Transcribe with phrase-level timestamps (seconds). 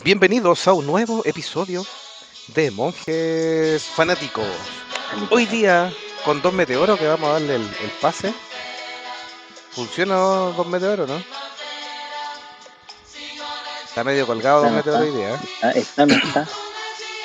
[0.00, 1.86] Bienvenidos a un nuevo episodio
[2.48, 4.44] de Monjes Fanáticos.
[5.30, 5.92] Hoy día
[6.24, 8.34] con Don Meteoro que vamos a darle el, el pase.
[9.70, 11.22] ¿Funciona Don Meteoro, no?
[13.84, 15.34] Está medio colgado Don Meteoro hoy día.
[15.34, 15.38] ¿eh?
[15.52, 16.48] está, está, no está.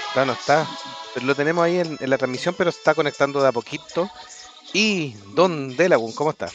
[0.10, 0.68] Está, no está.
[1.16, 4.08] Pero lo tenemos ahí en, en la transmisión, pero está conectando de a poquito.
[4.72, 6.48] Y Don Delagun, ¿cómo está?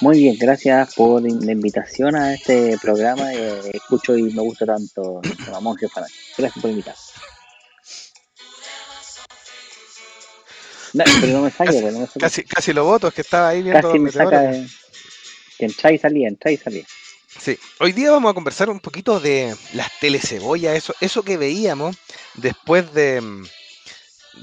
[0.00, 3.32] Muy bien, gracias por la invitación a este programa.
[3.32, 5.20] Eh, escucho y me gusta tanto
[5.54, 6.18] a Monje Fanático.
[6.36, 6.94] Gracias por invitar.
[10.92, 12.20] No, pero no me saque, Casi, no me saque.
[12.20, 14.52] casi, casi lo voto, es que estaba ahí viendo Casi me saca
[15.58, 16.84] que entra y salía, entra y salía.
[17.38, 21.96] Sí, hoy día vamos a conversar un poquito de las telecebollas, eso, eso que veíamos
[22.34, 23.46] después de, mm,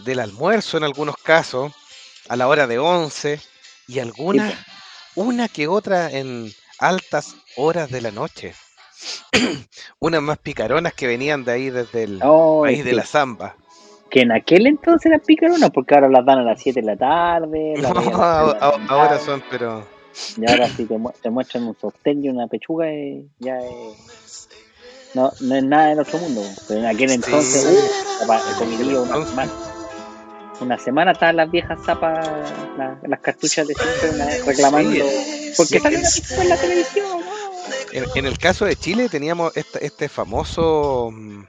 [0.05, 1.73] del almuerzo en algunos casos,
[2.30, 3.39] a la hora de 11
[3.88, 4.83] y Sí, algunas, pues.
[5.16, 8.53] Una que otra en altas horas de la noche.
[9.99, 13.56] Unas más picaronas que venían de ahí desde el Oh, país de la zamba.
[14.09, 16.95] Que en aquel entonces eran picaronas, porque ahora las dan a las 7 de la
[16.97, 19.88] tarde, No, veía a las 3 de la a- a- ahora son, pero
[20.38, 24.50] y ahora sí te, mu- te muestran un sostén y una pechuga y ya es...
[25.14, 26.41] No, no es nada del otro mundo.
[26.67, 27.67] Pero en aquel entonces, sí,
[28.23, 29.72] uh, comidía una entonces.
[30.59, 35.06] Una semana estaban las viejas zapas, la- las cartuchas de siempre una vez Sí, reclamando.
[35.58, 37.06] ¿Por sí, salió en, la pistola en la televisión?
[37.09, 37.34] No.
[37.92, 41.44] en- en el caso de Chile teníamos este, este famoso, mm,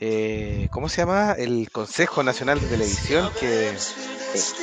[0.00, 1.32] eh, ¿cómo se llama?
[1.38, 4.54] El Consejo Nacional de Televisión que, Sí, sí.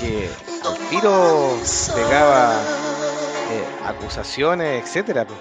[0.00, 0.30] que
[0.66, 1.58] al tiro
[1.94, 2.62] pegaba
[3.50, 5.26] eh, acusaciones, etcétera.
[5.26, 5.38] pues.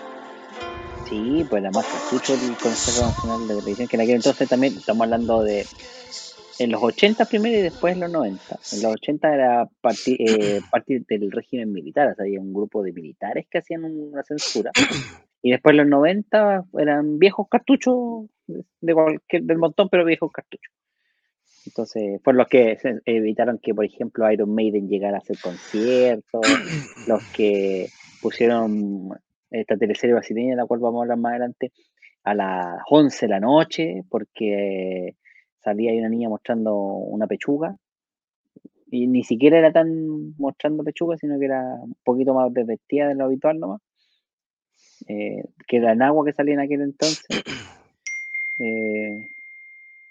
[1.10, 4.78] Sí, pues la más cartucho del Consejo Nacional de Televisión, que en aquel entonces también
[4.78, 5.68] estamos hablando de
[6.60, 8.60] en los 80 primero y después en los 90.
[8.74, 12.84] En los 80 era parte, eh, parte del régimen militar, o sea, había un grupo
[12.84, 14.72] de militares que hacían una censura.
[15.42, 20.74] Y después en los 90 eran viejos cartuchos de cualquier, del montón, pero viejos cartuchos.
[21.66, 26.42] Entonces, por los que evitaron que, por ejemplo, Iron Maiden llegara a hacer conciertos,
[27.08, 27.88] los que
[28.22, 29.10] pusieron
[29.50, 31.72] esta teleserie brasileña, de la cual vamos a hablar más adelante,
[32.24, 35.16] a las 11 de la noche, porque
[35.64, 37.78] salía ahí una niña mostrando una pechuga,
[38.92, 43.16] y ni siquiera era tan mostrando pechuga, sino que era un poquito más desvestida de
[43.16, 43.82] lo habitual nomás,
[45.08, 47.26] eh, que era en agua que salía en aquel entonces.
[48.60, 49.28] eh,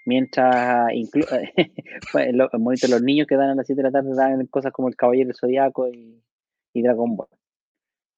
[0.05, 1.23] mientras inclu
[2.33, 4.89] lo- bonito, los niños que dan a las 7 de la tarde dan cosas como
[4.89, 6.21] el Caballero Zodiaco y,
[6.73, 7.27] y Dragon Ball.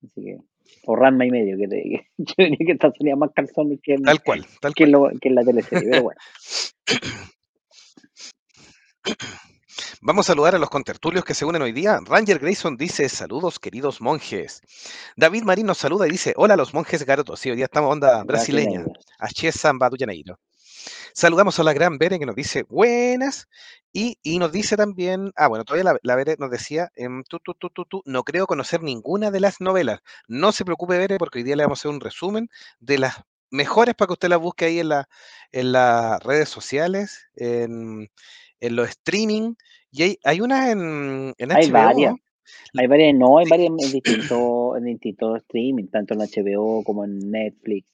[0.04, 0.38] Así que,
[0.86, 4.22] o Ranma y medio, que, te, que que esta salía más calzones que en, Tal
[4.22, 4.92] cual, tal que cual.
[4.92, 6.20] lo, que en la teleserie, pero bueno.
[10.02, 12.00] Vamos a saludar a los contertulios que se unen hoy día.
[12.06, 14.62] Ranger Grayson dice, saludos queridos monjes.
[15.16, 17.40] David Marín nos saluda y dice, hola los monjes garotos.
[17.40, 18.84] Sí, hoy día estamos onda brasileña.
[18.84, 20.38] Do Janeiro.
[21.14, 23.48] Saludamos a la gran Bere que nos dice buenas
[23.94, 27.40] y, y nos dice también, ah, bueno, todavía la, la Bere nos decía, em, tú,
[27.40, 30.00] tú, tú, tú, tú, no creo conocer ninguna de las novelas.
[30.28, 33.16] No se preocupe, Bere, porque hoy día le vamos a hacer un resumen de las
[33.52, 35.08] mejores para que usted las busque ahí en, la,
[35.52, 38.10] en las redes sociales, en,
[38.60, 39.54] en los streaming.
[39.92, 42.16] Y hay, hay una en, en Hay varias.
[42.78, 47.32] Hay varias, no, hay varias en distintos, en distintos streaming, tanto en HBO como en
[47.32, 47.88] Netflix.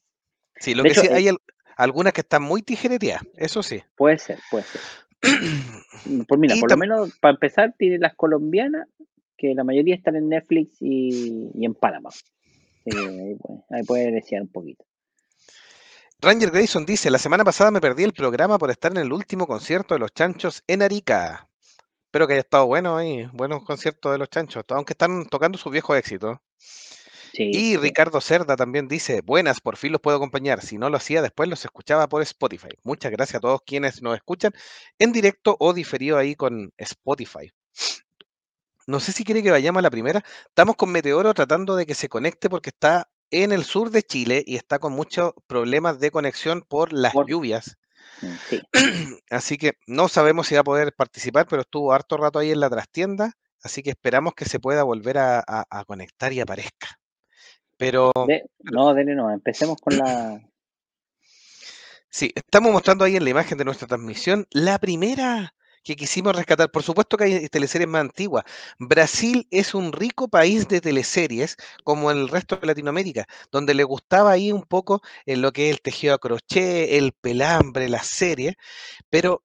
[0.55, 1.37] sí, lo De que hecho, sí, eh, hay al-
[1.83, 3.81] algunas que están muy tijereteadas, eso sí.
[3.95, 4.81] puede ser, puede ser.
[6.27, 8.87] Pues mira, y por lo menos para empezar tiene las colombianas,
[9.37, 12.09] que la mayoría están en Netflix y, y en Panamá.
[12.85, 13.37] Ahí, puede-
[13.69, 14.83] ahí puede desear un poquito.
[16.21, 19.45] Ranger Grayson dice, la semana pasada me perdí el programa por estar en el último
[19.47, 21.47] concierto de los chanchos en Arica.
[22.05, 25.71] Espero que haya estado bueno ahí, buenos conciertos de los chanchos, aunque están tocando sus
[25.71, 26.37] viejos éxitos.
[27.33, 27.77] Sí, Y.
[27.77, 30.61] Ricardo Cerda también dice, buenas, por fin los puedo acompañar.
[30.61, 32.69] Si no lo hacía, después los escuchaba por Spotify.
[32.83, 34.51] Muchas gracias a todos quienes nos escuchan
[34.99, 37.51] en directo o diferido ahí con Spotify.
[38.87, 40.23] No sé si quiere que vayamos a la primera.
[40.47, 44.43] Estamos con Meteoro tratando de que se conecte porque está en el sur de Chile
[44.45, 47.77] y está con muchos problemas de conexión por las Por- lluvias.
[48.21, 48.61] mm, sí.
[49.29, 52.59] Así que no sabemos si va a poder participar, pero estuvo harto rato ahí en
[52.59, 53.33] la trastienda.
[53.63, 56.99] Así que esperamos que se pueda volver a, a- a conectar y aparezca.
[57.81, 60.39] Pero De- no, dele no, empecemos con la...
[62.09, 66.69] sí, estamos mostrando ahí en la imagen de nuestra transmisión la primera que quisimos rescatar.
[66.71, 68.43] Por supuesto que hay teleseries más antiguas.
[68.77, 74.31] Brasil es un rico país de teleseries, como el resto de Latinoamérica, donde le gustaba
[74.31, 78.55] ahí un poco en lo que es el tejido a crochet, el pelambre, las series,
[79.09, 79.43] pero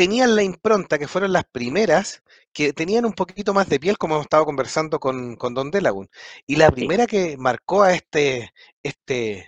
[0.00, 2.22] tenían la impronta, que fueron las primeras,
[2.54, 6.08] que tenían un poquito más de piel, como hemos estado conversando con, con Don Delagun.
[6.46, 8.50] Y la primera que marcó a este,
[8.82, 9.46] este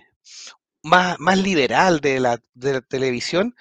[0.83, 3.55] más, más liberal de la, de la televisión,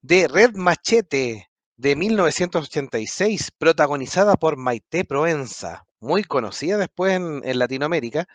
[0.00, 8.26] de Red Machete de 1986, protagonizada por Maite Proenza, muy conocida después en, en Latinoamérica,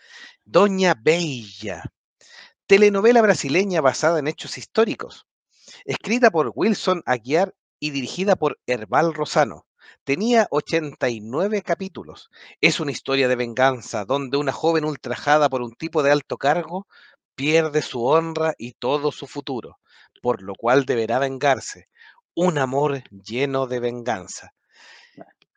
[0.46, 1.82] Doña Bella,
[2.68, 5.26] telenovela brasileña basada en hechos históricos,
[5.84, 9.66] escrita por Wilson Aguiar y dirigida por Herbal Rosano.
[10.04, 12.30] Tenía 89 capítulos.
[12.62, 16.88] Es una historia de venganza donde una joven ultrajada por un tipo de alto cargo
[17.36, 19.78] pierde su honra y todo su futuro,
[20.22, 21.88] por lo cual deberá vengarse.
[22.34, 24.54] Un amor lleno de venganza.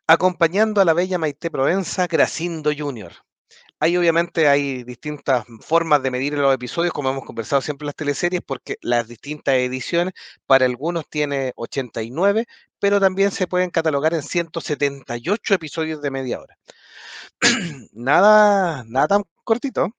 [0.07, 3.13] Acompañando a la bella Maite Provenza, Gracindo Jr.
[3.83, 7.95] Hay obviamente hay distintas formas de medir los episodios, como hemos conversado siempre en las
[7.95, 10.13] teleseries, porque las distintas ediciones,
[10.45, 12.45] para algunos tiene 89,
[12.79, 16.55] pero también se pueden catalogar en 178 episodios de media hora.
[17.91, 19.89] nada, nada tan cortito.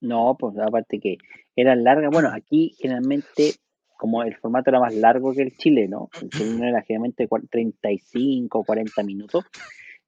[0.00, 1.18] No, pues aparte que
[1.54, 2.10] eran largas.
[2.10, 3.54] Bueno, aquí generalmente,
[3.96, 8.64] como el formato era más largo que el chileno, el chileno era generalmente 35 o
[8.64, 9.44] 40 minutos,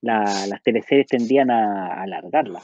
[0.01, 2.61] la, las teleseries tendían a, a alargarla.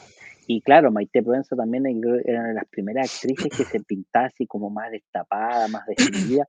[0.48, 1.86] Y claro, Maite Provenza también
[2.26, 6.48] era de las primeras actrices que se pintaba así como más destapada, más decidida,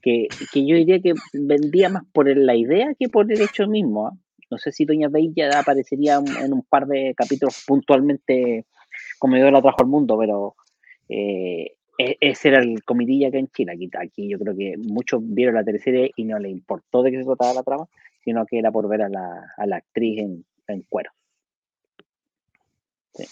[0.00, 4.08] que, que yo diría que vendía más por la idea que por el hecho mismo.
[4.08, 4.18] ¿eh?
[4.50, 8.66] No sé si Doña Bella aparecería en un par de capítulos puntualmente
[9.18, 10.54] como yo la trajo al mundo, pero
[11.08, 13.72] eh, ese era el comidilla que en China.
[13.72, 17.18] Aquí, aquí yo creo que muchos vieron la teleserie y no les importó de qué
[17.18, 17.88] se trataba la trama,
[18.24, 21.10] sino que era por ver a la, a la actriz en, en cuero.
[23.14, 23.24] Sí.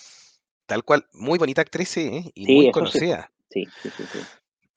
[0.67, 2.31] Tal cual, muy bonita actriz, sí, ¿eh?
[2.35, 3.31] y sí, muy conocida.
[3.51, 4.05] Sí, sí, sí.
[4.05, 4.19] sí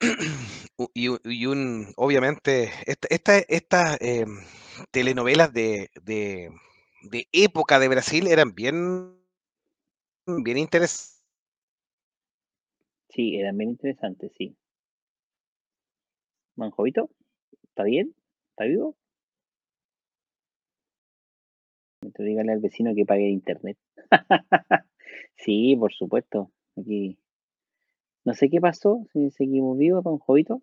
[0.94, 4.26] y, y, un, obviamente, estas esta, esta, eh,
[4.90, 6.50] telenovelas de, de,
[7.02, 9.16] de, época de Brasil eran bien,
[10.26, 11.22] bien interesantes.
[13.08, 14.54] Sí, eran bien interesantes, sí.
[16.56, 17.10] Manjovito,
[17.62, 18.14] ¿está bien?
[18.50, 18.96] ¿Está vivo?
[22.18, 23.76] Dígale al vecino que pague internet.
[25.36, 26.50] sí, por supuesto.
[26.76, 27.18] Aquí.
[28.24, 30.62] No sé qué pasó, si seguimos vivos, don Jovito.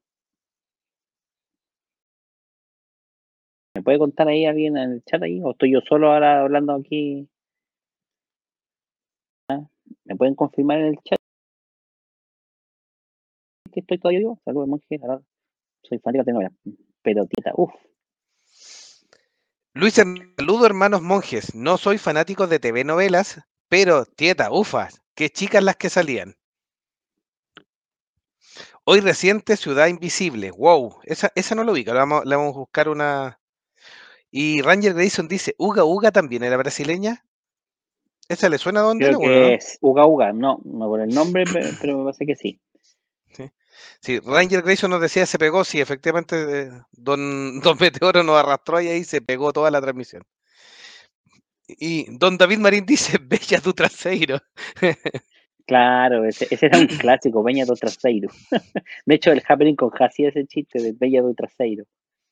[3.75, 5.41] ¿Me puede contar ahí alguien en el chat ahí?
[5.43, 7.27] ¿O estoy yo solo ahora hablando aquí?
[9.49, 9.67] ¿Ah?
[10.05, 11.17] ¿Me pueden confirmar en el chat?
[13.73, 14.39] que estoy todavía vivo?
[14.45, 14.99] Saludos, monje.
[15.83, 16.51] Soy fanático de novela.
[17.01, 17.73] Pero tita, uff.
[19.75, 21.55] Luis, saludo hermanos monjes.
[21.55, 26.35] No soy fanático de TV novelas, pero tieta, ufas, qué chicas las que salían.
[28.83, 30.51] Hoy reciente Ciudad Invisible.
[30.51, 31.91] Wow, esa, esa no lo ubica.
[31.91, 33.39] Le vamos, le vamos a buscar una.
[34.29, 37.25] Y Ranger Grayson dice, ¿Uga Uga también era brasileña?
[38.29, 39.07] ¿Esa le suena a dónde?
[39.07, 41.45] Creo que es Uga Uga, no, no por el nombre,
[41.81, 42.61] pero me parece que sí.
[43.99, 44.19] Sí.
[44.19, 49.03] Ranger Grayson nos decía, se pegó, sí, efectivamente, don, don Meteoro nos arrastró y ahí
[49.03, 50.23] se pegó toda la transmisión.
[51.67, 54.39] Y don David Marín dice, Bella tu traseiro.
[55.65, 58.29] Claro, ese, ese, era un clásico, Bella do Traseiro.
[59.05, 61.85] De hecho, el Happening con hacía ese chiste de Bella do Traseiro.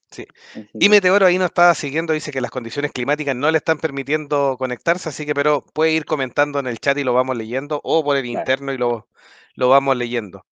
[0.09, 0.25] Sí.
[0.74, 4.57] Y Meteoro ahí nos estaba siguiendo, dice que las condiciones climáticas no le están permitiendo
[4.57, 8.03] conectarse, así que pero puede ir comentando en el chat y lo vamos leyendo, o
[8.03, 8.39] por el claro.
[8.39, 9.07] interno y lo,
[9.56, 10.45] lo vamos leyendo.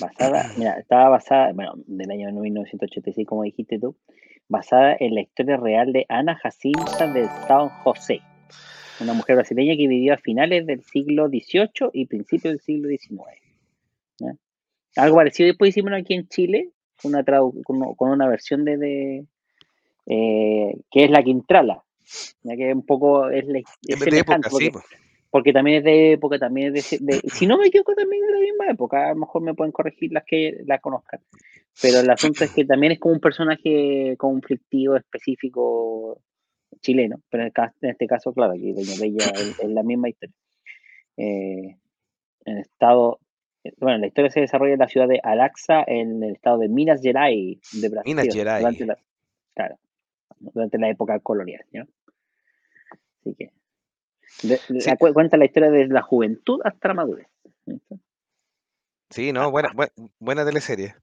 [0.00, 3.96] Basada, mira, estaba basada, bueno, del año 1986, como dijiste tú,
[4.48, 8.20] basada en la historia real de Ana Jacinta de San José,
[9.00, 13.20] una mujer brasileña que vivió a finales del siglo XVIII y principios del siglo XIX.
[14.18, 14.36] ¿ya?
[14.96, 16.70] Algo parecido después hicimos aquí en Chile,
[17.02, 19.26] con una, con, con una versión de, de
[20.06, 21.82] eh, que es la Quintrala,
[22.42, 24.70] ya que un poco es, la, es época, sí.
[25.36, 28.28] Porque, también es de época, también es de, de, si no me equivoco también es
[28.28, 31.20] de la misma época, a lo mejor me pueden corregir las que la conozcan,
[31.82, 36.22] pero el asunto es que también es como un personaje conflictivo específico
[36.80, 40.08] chileno, pero en, el, en este caso, claro, aquí Doña Bella es, es la misma
[40.08, 40.34] historia.
[41.18, 41.76] Eh,
[42.46, 43.20] en el estado,
[43.78, 47.02] bueno, la historia se desarrolla en la ciudad de Araxa, en el estado de Minas
[47.02, 48.14] Gerais, de Brasil.
[48.14, 48.60] Minas Gerais.
[48.60, 48.98] Durante la,
[49.54, 49.78] claro,
[50.38, 51.86] durante la época colonial, ¿no?
[53.20, 53.50] Así que,
[54.42, 54.74] de, sí.
[54.86, 57.26] la, cuenta la historia desde la juventud hasta la madurez.
[59.10, 60.94] Sí, no, buena, buena, buena teleserie.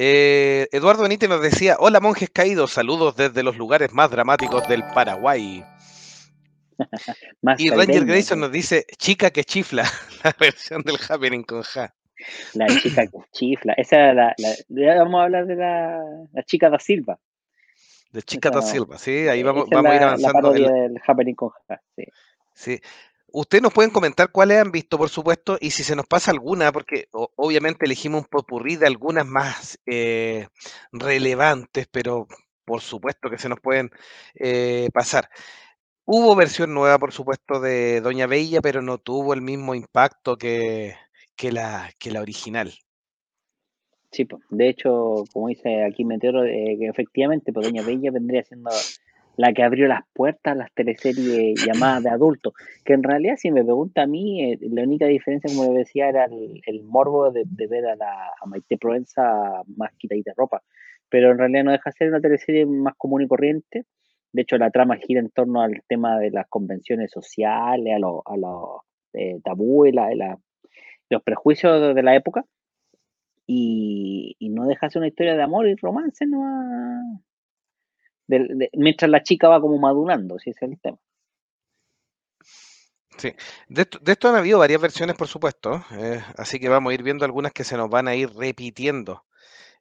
[0.00, 4.84] Eh, Eduardo Benítez nos decía, hola monjes caídos, saludos desde los lugares más dramáticos del
[4.94, 5.64] Paraguay.
[7.58, 9.82] y Ranger Grayson nos dice, chica que chifla,
[10.24, 11.92] la versión del Happening con Ja.
[12.54, 16.00] La chica que chifla, esa la, la, vamos a hablar de la,
[16.32, 17.18] la chica da Silva.
[18.12, 20.28] De chica da Silva, sí, ahí vamos, vamos la, a ir avanzando.
[20.28, 20.92] La parodia el...
[20.92, 22.04] del Happening con Ja, sí.
[22.58, 22.80] Sí.
[23.30, 26.72] Ustedes nos pueden comentar cuáles han visto, por supuesto, y si se nos pasa alguna,
[26.72, 30.48] porque obviamente elegimos un popurrí de algunas más eh,
[30.92, 32.26] relevantes, pero
[32.64, 33.90] por supuesto que se nos pueden
[34.34, 35.28] eh, pasar.
[36.04, 40.94] Hubo versión nueva, por supuesto, de Doña Bella, pero no tuvo el mismo impacto que,
[41.36, 42.72] que la, que la original.
[44.10, 44.42] Sí, pues.
[44.48, 48.70] De hecho, como dice aquí Meteoro, eh, que efectivamente, pues Doña Bella vendría siendo
[49.38, 52.52] la que abrió las puertas a las teleseries llamadas de adultos.
[52.84, 56.08] Que en realidad, si me pregunta a mí, eh, la única diferencia, como le decía,
[56.08, 60.34] era el, el morbo de, de ver a, la, a Maite Provenza más quitadita de
[60.36, 60.62] ropa.
[61.08, 63.86] Pero en realidad no deja de ser una teleserie más común y corriente.
[64.32, 68.20] De hecho, la trama gira en torno al tema de las convenciones sociales, a los
[68.26, 68.80] a los,
[69.14, 70.38] eh, tabúes, la- la-
[71.10, 72.44] los prejuicios de, de la época.
[73.46, 77.22] Y, y no deja de ser una historia de amor y romance, ¿no?
[78.28, 80.98] Del- de- mientras la chica va como madurando, si ese es el tema.
[83.18, 83.34] Sí,
[83.68, 86.94] de esto, de esto han habido varias versiones, por supuesto, eh, así que vamos a
[86.94, 89.24] ir viendo algunas que se nos van a ir repitiendo.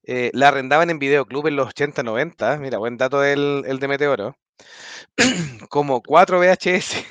[0.03, 3.89] Eh, la arrendaban en videoclub en los 80, 90, mira, buen dato el, el de
[3.89, 4.37] Meteoro,
[5.69, 7.05] como 4 VHS.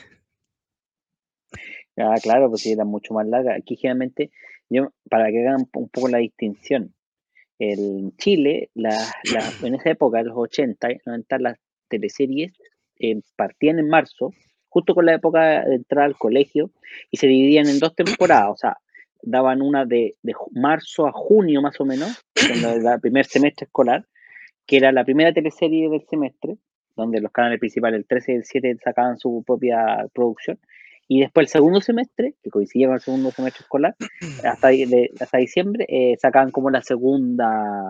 [1.99, 3.55] Ah, claro, pues sí, era mucho más larga.
[3.57, 4.33] Aquí generalmente,
[4.71, 6.95] yo, para que hagan un poco la distinción,
[7.59, 8.91] en Chile, la,
[9.33, 11.59] la- en esa época, los 80, 90, las
[11.89, 12.53] teleseries
[12.99, 14.33] eh, partían en marzo,
[14.69, 16.71] justo con la época de entrar al colegio,
[17.11, 18.77] y se dividían en dos temporadas, o sea,
[19.23, 24.05] daban una de, de marzo a junio más o menos, en el primer semestre escolar,
[24.67, 26.57] que era la primera teleserie del semestre,
[26.97, 30.59] donde los canales principales, el 13 y el 7, sacaban su propia producción.
[31.09, 33.95] Y después el segundo semestre, que coincidía con el segundo semestre escolar,
[34.45, 37.89] hasta, de- hasta diciembre, eh, sacaban como la segunda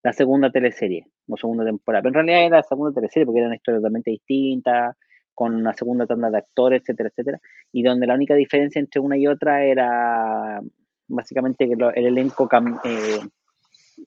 [0.00, 2.02] la segunda teleserie, o segunda temporada.
[2.02, 4.96] Pero en realidad era la segunda teleserie porque era una historia totalmente distinta,
[5.34, 7.40] con una segunda tanda de actores, etcétera, etcétera.
[7.72, 10.60] Y donde la única diferencia entre una y otra era
[11.08, 13.18] básicamente que lo- el elenco cam- eh,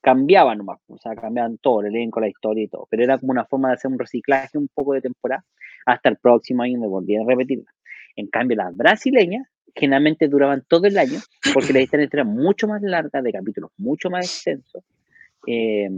[0.02, 3.32] cambiaba nomás, o sea, cambiaban todo, el elenco, la historia y todo, pero era como
[3.32, 5.44] una forma de hacer un reciclaje un poco de temporada
[5.86, 7.70] hasta el próximo año donde volvían a repetirla.
[8.16, 11.20] En cambio, las brasileñas generalmente duraban todo el año
[11.54, 14.84] porque las historias eran mucho más largas, de capítulos mucho más extensos,
[15.48, 15.90] eh,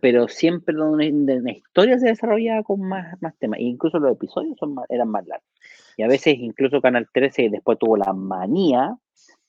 [0.00, 4.56] pero siempre donde una historia se desarrollaba con más, más temas, e incluso los episodios
[4.88, 5.48] eran más largos.
[5.96, 8.96] Y a veces incluso Canal 13 después tuvo la manía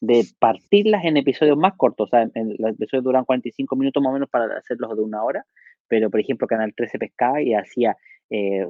[0.02, 2.08] de partirlas en episodios más cortos.
[2.08, 5.24] O sea, en los episodios duran 45 minutos más o menos para hacerlos de una
[5.24, 5.46] hora,
[5.88, 7.96] pero por ejemplo Canal 13 pescaba y hacía
[8.30, 8.66] eh,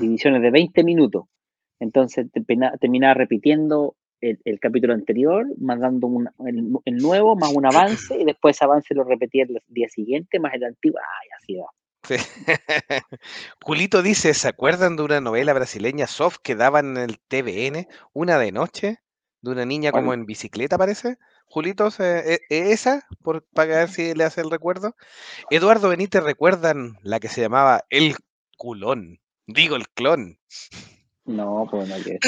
[0.00, 1.24] divisiones de 20 minutos.
[1.80, 2.26] Entonces
[2.80, 8.24] terminaba repitiendo el, el, capítulo anterior, mandando un, el, el, nuevo, más un avance, y
[8.24, 11.66] después ese avance lo repetía el día siguiente, más el antiguo, ay, así va.
[12.02, 12.14] Sí.
[13.62, 18.38] Julito dice, ¿se acuerdan de una novela brasileña soft que daban en el TVN, una
[18.38, 18.98] de noche,
[19.42, 21.18] de una niña como en bicicleta, parece?
[21.46, 23.06] Julito, ¿es esa?
[23.22, 24.96] Por, para ver si le hace el recuerdo.
[25.50, 28.16] Eduardo Benítez, ¿recuerdan la que se llamaba El
[28.56, 29.20] Culón?
[29.46, 30.38] Digo, el clon.
[31.26, 32.18] No, pues no que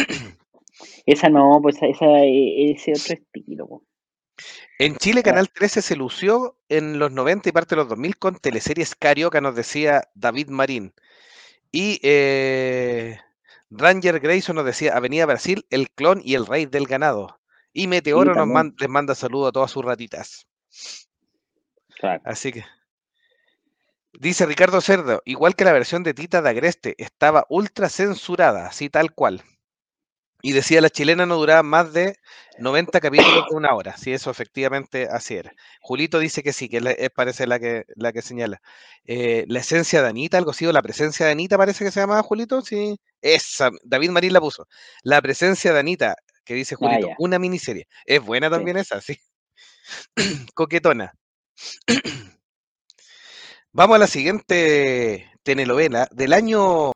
[1.07, 3.67] Esa no, pues esa, ese otro estilo.
[3.67, 3.83] Pues.
[4.79, 8.37] En Chile, Canal 13 se lució en los 90 y parte de los 2000 con
[8.37, 10.95] teleseries carioca, nos decía David Marín.
[11.73, 13.19] Y eh,
[13.71, 17.41] Ranger Grayson nos decía Avenida Brasil, el clon y el rey del ganado.
[17.73, 20.47] Y Meteoro sí, nos man, les manda saludos a todas sus ratitas.
[21.99, 22.23] Claro.
[22.25, 22.65] Así que.
[24.21, 28.91] Dice Ricardo Cerdo, igual que la versión de Tita de Agreste, estaba ultra censurada, así
[28.91, 29.45] tal cual.
[30.43, 32.17] Y decía, la chilena no duraba más de
[32.59, 33.97] 90 capítulos de una hora.
[33.97, 35.53] Sí, eso efectivamente así era.
[35.81, 38.61] Julito dice que sí, que es, parece la que, la que señala.
[39.05, 42.01] Eh, la esencia de Anita, algo así, o la presencia de Anita parece que se
[42.01, 42.61] llamaba Julito.
[42.61, 44.67] Sí, esa, David Marín la puso.
[45.05, 47.87] La presencia de Anita, que dice Julito, ah, una miniserie.
[48.05, 48.81] Es buena también sí.
[48.81, 49.17] esa, sí.
[50.55, 51.13] Coquetona.
[53.79, 56.91] Vamos a la siguiente telenovela del año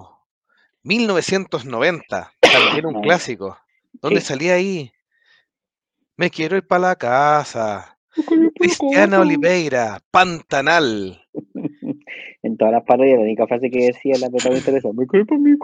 [0.83, 3.57] 1990, también un clásico.
[3.93, 4.27] ¿Dónde sí.
[4.27, 4.91] salía ahí?
[6.17, 7.97] Me quiero ir para la casa.
[8.57, 11.23] Cristiana Oliveira, Pantanal.
[12.43, 15.23] En todas las parodias, la única frase que decía la protagonista era esa, me quiero
[15.23, 15.57] ir para mi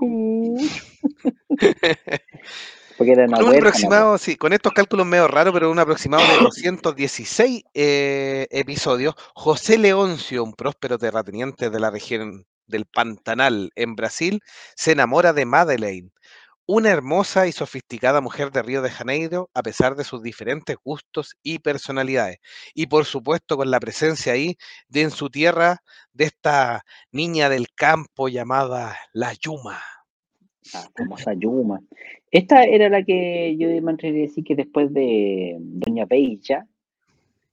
[2.99, 4.19] Porque era una con un aproximado, ¿no?
[4.19, 10.43] sí, con estos cálculos medio raros, pero un aproximado de 216 eh, episodios, José Leoncio,
[10.43, 14.43] un próspero terrateniente de la región del Pantanal en Brasil,
[14.75, 16.11] se enamora de Madeleine,
[16.67, 21.37] una hermosa y sofisticada mujer de Río de Janeiro, a pesar de sus diferentes gustos
[21.43, 22.39] y personalidades.
[22.75, 27.69] Y por supuesto con la presencia ahí de en su tierra de esta niña del
[27.75, 29.81] campo llamada la Yuma.
[30.73, 31.81] La famosa Yuma.
[32.31, 36.67] Esta era la que yo me atrevería a decir que después de Doña Bella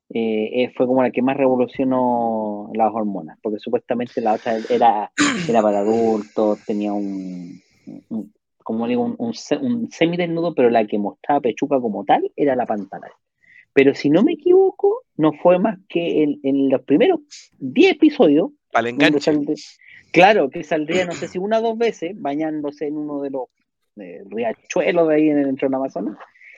[0.10, 5.12] eh, eh, fue como la que más revolucionó las hormonas, porque supuestamente la otra era,
[5.50, 7.62] era para adultos, tenía un,
[8.10, 8.34] un
[8.66, 12.66] como digo, un, un, un semidesnudo, pero la que mostraba pechuga como tal era la
[12.66, 13.12] pantalla.
[13.74, 17.20] Pero si no me equivoco, no fue más que en, en los primeros
[17.60, 18.52] 10 episodios.
[18.72, 19.32] Para el enganche.
[20.16, 23.44] Claro, que saldría, no sé si una o dos veces, bañándose en uno de los
[23.98, 26.18] eh, riachuelos de ahí en el dentro del Amazonas,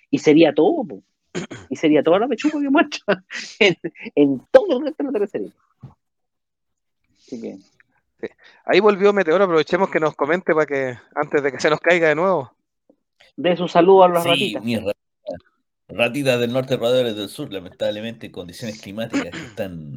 [0.09, 1.03] y sería todo, po.
[1.69, 3.23] y sería toda la pechuga que muestra
[3.59, 3.75] en,
[4.15, 5.51] en todo el resto de la serie.
[7.17, 7.57] Así que.
[8.19, 8.27] Sí.
[8.65, 12.07] Ahí volvió Meteoro, aprovechemos que nos comente para que antes de que se nos caiga
[12.09, 12.51] de nuevo.
[13.35, 14.63] De su saludo a los Sí, ratitas.
[14.63, 14.97] mis ratitas.
[15.89, 19.93] Ratitas del norte, roedores del sur, lamentablemente condiciones climáticas que están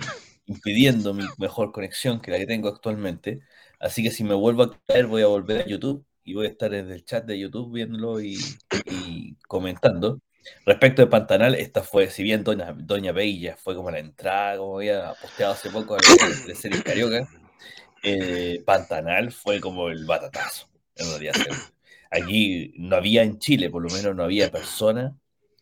[0.50, 3.40] impidiendo mi mejor conexión que la que tengo actualmente.
[3.78, 6.50] Así que si me vuelvo a caer, voy a volver a YouTube y voy a
[6.50, 8.38] estar desde el chat de YouTube viéndolo y,
[8.87, 10.21] y comentando.
[10.66, 14.78] Respecto de Pantanal, esta fue, si bien Doña, Doña Bella fue como la entrada, como
[14.78, 15.97] había posteado hace poco
[16.47, 17.28] de series carioca,
[18.02, 21.35] eh, Pantanal fue como el batatazo, en realidad.
[22.11, 25.16] Aquí no había en Chile, por lo menos no había persona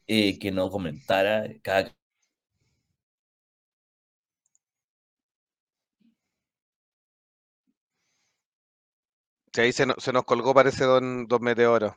[0.07, 1.95] eh, que no comentara cada
[9.58, 11.96] Sí, ahí se, no- se nos colgó, parece, don, don Meteoro.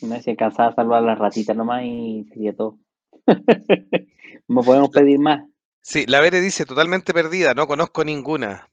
[0.00, 2.78] Me se cansaba de saludar a las ratitas nomás y sería todo.
[4.46, 5.44] no podemos pedir más.
[5.80, 8.70] Sí, la Vere dice, totalmente perdida, no conozco ninguna.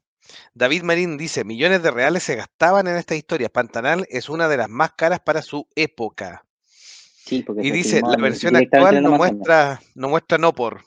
[0.54, 3.50] David Marín dice, millones de reales se gastaban en esta historia.
[3.50, 6.46] Pantanal es una de las más caras para su época.
[6.62, 10.84] Sí, porque Y dice, la versión actual no muestra, no muestra no por,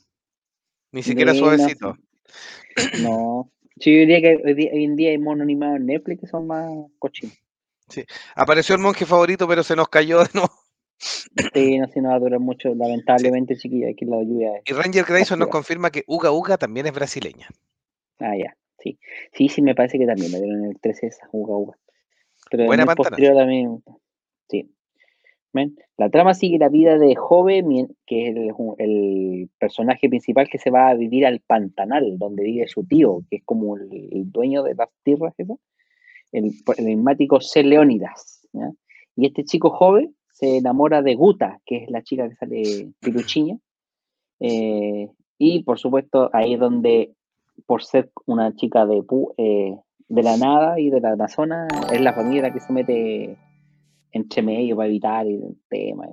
[0.92, 1.96] ni siquiera Sí, no, suavecito.
[3.00, 3.50] No.
[3.80, 6.26] Sí, yo diría que hoy, día- hoy en día hay monos animados en Netflix que
[6.26, 7.34] son más cochinos.
[8.34, 10.50] Apareció el monje favorito, pero se nos cayó de nuevo.
[11.54, 12.74] Sí, no sé, no va a durar mucho.
[12.74, 14.62] Lamentablemente, chiquilla, aquí la lluvia es.
[14.66, 17.48] Y Ranger Grayson nos confirma que Uga Uga también es brasileña.
[18.18, 18.54] Ah, ya.
[18.78, 18.98] Sí.
[19.32, 21.78] Sí, sí, me parece que también me dieron el 13 esa, uga, uga.
[22.50, 23.10] Pero Buena en el Pantanal.
[23.10, 23.82] posterior también.
[24.48, 24.74] Sí.
[25.52, 25.76] ¿Ven?
[25.96, 27.62] La trama sigue la vida de Jove,
[28.06, 32.68] que es el, el personaje principal que se va a vivir al Pantanal, donde vive
[32.68, 35.58] su tío, que es como el, el dueño de las tierras, ¿eso?
[36.32, 37.62] El, el enigmático C.
[37.62, 38.46] Leónidas.
[39.16, 43.58] Y este chico joven se enamora de Guta, que es la chica que sale piluchiña.
[44.40, 47.14] Eh, y por supuesto, ahí es donde,
[47.66, 49.02] por ser una chica de,
[49.36, 49.76] eh,
[50.08, 53.36] de la nada y de la Amazonas, es la familia que se mete
[54.12, 56.06] entre medio para evitar el tema.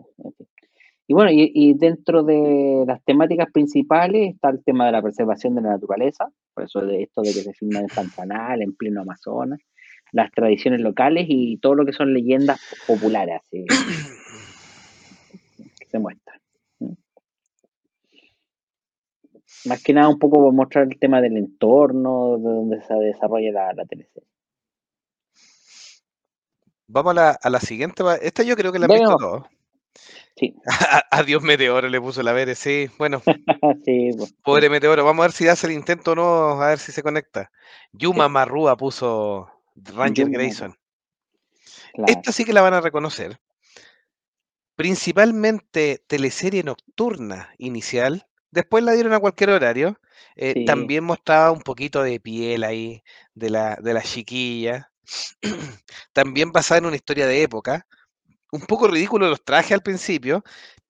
[1.07, 5.55] Y bueno, y, y dentro de las temáticas principales está el tema de la preservación
[5.55, 9.01] de la naturaleza, por eso de esto de que se filma en Pantanal, en pleno
[9.01, 9.61] Amazonas,
[10.11, 13.65] las tradiciones locales y todo lo que son leyendas populares que
[15.89, 16.37] se muestran.
[19.65, 23.51] Más que nada un poco por mostrar el tema del entorno, de donde se desarrolla
[23.51, 24.27] la, la teleserie.
[26.87, 28.03] Vamos a la, a la siguiente.
[28.21, 29.43] Esta yo creo que la han Dale visto todos.
[30.37, 30.55] Sí,
[31.11, 32.55] Adiós Meteoro, le puso la Vere.
[32.55, 33.21] Sí, bueno,
[33.85, 35.03] sí, pues, pobre Meteoro.
[35.03, 37.51] Vamos a ver si hace el intento o no, a ver si se conecta.
[37.91, 38.29] Yuma.
[38.29, 39.49] Marrúa puso
[39.83, 40.75] Ranger Grayson.
[41.93, 42.11] claro.
[42.11, 43.39] Esta sí que la van a reconocer.
[44.75, 48.27] Principalmente teleserie nocturna inicial.
[48.51, 49.99] Después la dieron a cualquier horario.
[50.35, 50.65] Eh, Sí.
[50.65, 54.91] También mostraba un poquito de piel ahí de la, de la chiquilla.
[56.13, 57.87] También basada en una historia de época.
[58.51, 60.43] Un poco ridículo los trajes al principio,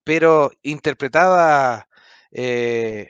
[0.04, 1.88] pero interpretada
[2.32, 3.10] eh,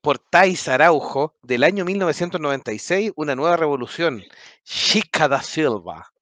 [0.00, 4.22] por Thais Araujo del año 1996, Una nueva revolución,
[4.64, 6.12] Chica da Silva.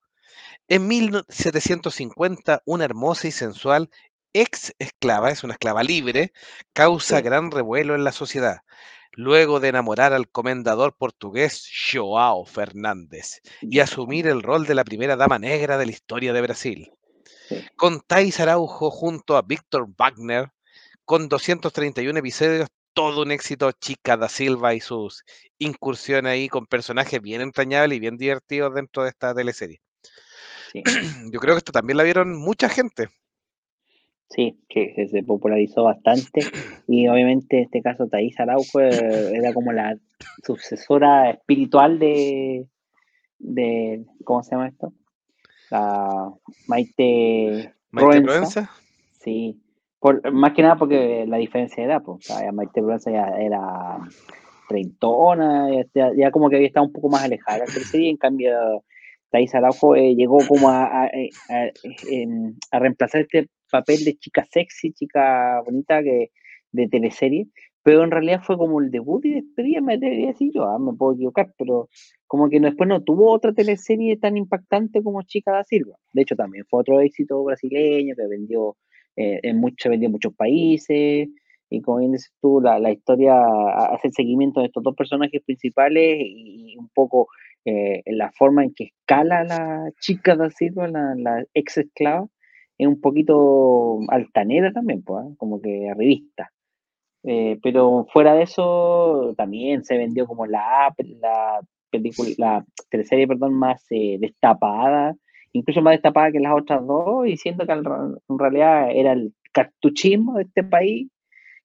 [0.67, 3.89] En 1750, una hermosa y sensual
[4.33, 6.33] ex esclava, es una esclava libre,
[6.73, 7.23] causa Sí.
[7.23, 8.61] gran revuelo en la sociedad.
[9.13, 15.17] Luego de enamorar al comendador portugués Joao Fernández y asumir el rol de la primera
[15.17, 16.91] dama negra de la historia de Brasil.
[17.49, 17.65] Sí.
[17.75, 20.51] Con Thais Araujo junto a Víctor Wagner,
[21.05, 25.23] con 231 episodios, todo un éxito, Chica da Silva y sus
[25.57, 29.81] incursiones ahí con personajes bien entrañables y bien divertidos dentro de esta teleserie.
[30.71, 30.83] Sí.
[31.31, 33.09] Yo creo que esto también la vieron mucha gente.
[34.29, 36.41] Sí, que se, popularizó bastante
[36.87, 39.97] y obviamente en este caso Thais Araujo eh, era como la
[40.45, 42.65] sucesora espiritual de,
[43.39, 44.93] de ¿cómo se llama esto?
[45.69, 46.31] La
[46.67, 48.21] Maite, Maite.
[48.21, 48.71] Proenza.
[49.19, 49.61] Sí,
[50.01, 53.27] por, más que nada porque la diferencia de edad, pues, o sea, Maite Proenza ya
[53.39, 53.99] era
[54.67, 58.17] treintona, ya, ya- como que había estado un poco más alejada de la serie, en
[58.17, 58.83] cambio
[59.29, 61.09] Thais Araujo eh, llegó como a, a,
[62.71, 66.31] a, reemplazar este papel de chica sexy, chica bonita que,
[66.71, 67.47] de teleserie,
[67.83, 70.93] pero en realidad fue como el debut y despedida, me debería decir yo, ah, me
[70.93, 71.89] puedo equivocar, pero
[72.27, 75.95] como que después no tuvo otra teleserie tan impactante como Chica da Silva.
[76.13, 78.77] De hecho, también fue otro éxito brasileño que vendió,
[79.15, 81.29] eh, en mucho, vendió en muchos países,
[81.69, 83.33] y como bien dices tú, la, la, historia
[83.91, 87.27] hace el seguimiento de estos dos personajes principales y, un poco
[87.63, 92.27] eh, la forma en que escala la chica da Silva, la, la ex esclava,
[92.77, 95.35] es un poquito altanera también, pues, ¿eh?
[95.37, 96.51] como que revista.
[97.23, 103.53] Eh, pero fuera de eso, también se vendió como la, la película, la teleserie, perdón,
[103.53, 105.15] más eh, destapada,
[105.53, 110.37] incluso más destapada que las otras dos, y siento que en realidad era el cartuchismo
[110.37, 111.09] de este país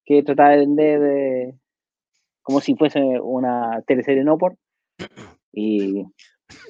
[0.04, 1.54] que trataba de vender
[2.42, 4.56] como si fuese una teleserie no por,
[5.52, 6.04] y,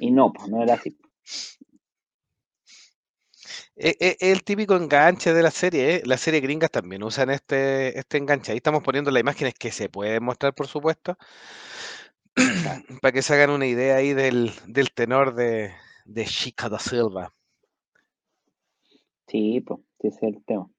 [0.01, 0.97] y no, pues no era así.
[3.77, 6.03] Es, e, el típico enganche de la serie, ¿eh?
[6.07, 8.53] Las series gringas también usan este, este enganche.
[8.53, 11.19] Ahí estamos poniendo las imágenes que se pueden mostrar, por supuesto,
[13.03, 15.75] para que se hagan una idea ahí del, del tenor de,
[16.07, 17.33] de Chica da Silva.
[19.27, 20.71] Sí, pues, ese es el tema.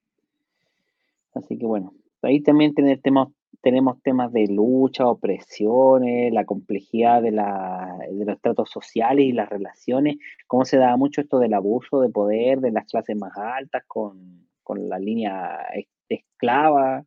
[1.34, 3.30] Así que bueno, ahí también tenemos
[3.62, 9.50] tenemos temas de lucha, opresiones, la complejidad de, la, de los tratos sociales y las
[9.50, 13.84] relaciones, cómo se da mucho esto del abuso de poder de las clases más altas
[13.88, 15.60] con, con la línea
[16.08, 17.04] esclava,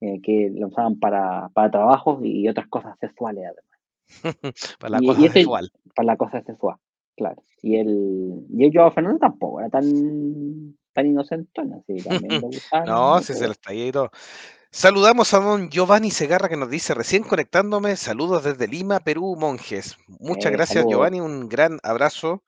[0.00, 3.76] eh, que lo usaban para, para trabajos y otras cosas sexuales además.
[4.78, 5.72] para la cosa sexual.
[5.94, 6.76] Para la cosa sexual,
[7.16, 7.42] claro.
[7.62, 12.40] Y el, y el Joao Fernando tampoco era tan, tan inocente, así también
[12.84, 14.10] No, si se lo está ahí todo.
[14.70, 19.96] Saludamos a don Giovanni Segarra que nos dice, recién conectándome, saludos desde Lima, Perú, monjes.
[20.06, 20.86] Muchas Eh, gracias saludos.
[20.86, 22.42] Giovanni, un gran abrazo.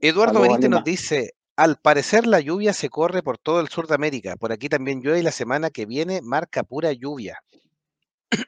[0.00, 3.86] Eduardo Saludos, Benítez nos dice, al parecer la lluvia se corre por todo el sur
[3.88, 7.42] de América, por aquí también llueve y la semana que viene marca pura lluvia.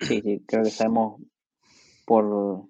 [0.01, 1.21] Sí, sí, creo que sabemos
[2.13, 2.67] por,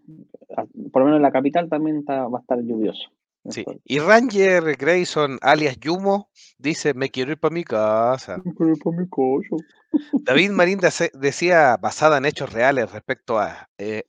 [0.56, 3.10] a- por lo menos en la capital también está- va a estar lluvioso.
[3.50, 3.64] Sí.
[3.84, 8.40] Y Ranger Grayson, alias Yumo, dice, me quiero ir para mi casa.
[8.56, 9.56] Pero por mi cocho.
[10.12, 10.78] David Marín
[11.14, 14.04] decía, basada en hechos reales respecto a eh,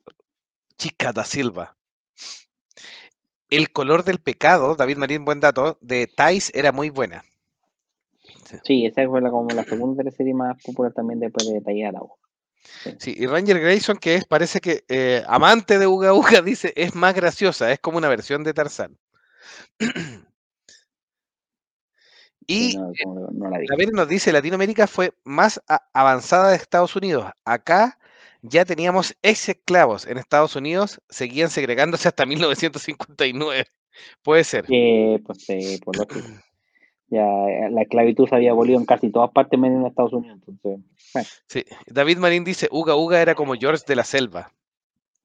[0.78, 1.76] Chica da Silva.
[3.50, 7.24] El color del pecado, David Marín, buen dato, de Thais era muy buena.
[8.64, 12.18] Sí, esa fue la, como la segunda serie más popular también después de Tallar Agua.
[13.00, 16.96] Sí, y Ranger Grayson, que es, parece que eh, amante de Uga Uga, dice, es
[16.96, 18.98] más graciosa, es como una versión de Tarzán.
[22.48, 23.60] y no, como no la
[23.92, 25.62] nos dice, Latinoamérica fue más
[25.94, 27.32] avanzada de Estados Unidos.
[27.46, 27.98] Acá
[28.42, 30.06] ya teníamos ex esclavos.
[30.06, 33.66] En Estados Unidos seguían segregándose hasta 1959.
[34.22, 34.66] Puede ser.
[34.70, 36.28] Eh, pues sí, por lógico.
[37.14, 40.40] Ya eh, la esclavitud se había abolido en casi todas partes menos en Estados Unidos.
[40.48, 41.64] Entonces, bueno, Sí.
[41.88, 44.52] David Marín dice, Uga Uga era como George de la Selva.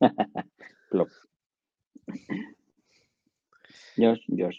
[3.96, 4.58] George, George.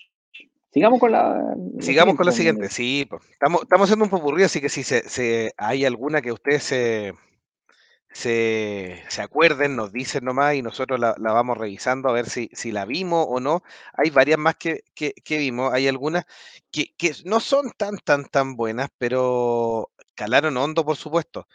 [0.72, 1.56] Sigamos con la.
[1.80, 2.70] Sigamos con la siguiente.
[2.70, 6.64] Sí, estamos, estamos haciendo un popurrí, así que si se, se- hay alguna que ustedes
[6.64, 7.14] se,
[8.12, 12.50] se, se acuerden, nos dicen nomás y nosotros la, la vamos revisando a ver si,
[12.54, 13.64] si la vimos o no.
[13.94, 16.26] Hay varias más que, que, que vimos, hay algunas
[16.72, 21.48] que, que no son tan, tan, tan buenas, pero calaron hondo, por supuesto.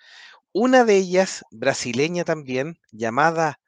[0.53, 3.61] Una de ellas, brasileña también, llamada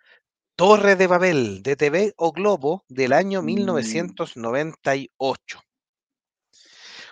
[0.56, 3.46] Torre de Babel, de TV o Globo, del año Mm.
[3.46, 5.60] 1998.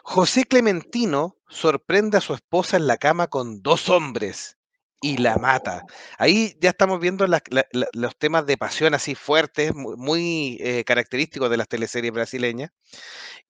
[0.04, 4.58] José Clementino sorprende a su esposa en la cama con dos hombres
[5.00, 5.83] y la mata.
[6.18, 10.57] Ahí ya estamos viendo la- la- la- los temas de pasión así fuertes, mu- muy,
[10.61, 12.70] eh, característicos de las teleseries brasileñas.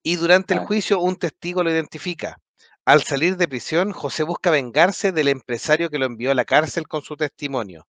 [0.02, 2.38] Y durante el juicio un testigo lo identifica.
[2.84, 6.86] Al salir de prisión, José busca vengarse del empresario que lo envió a la cárcel
[6.86, 7.86] con su testimonio.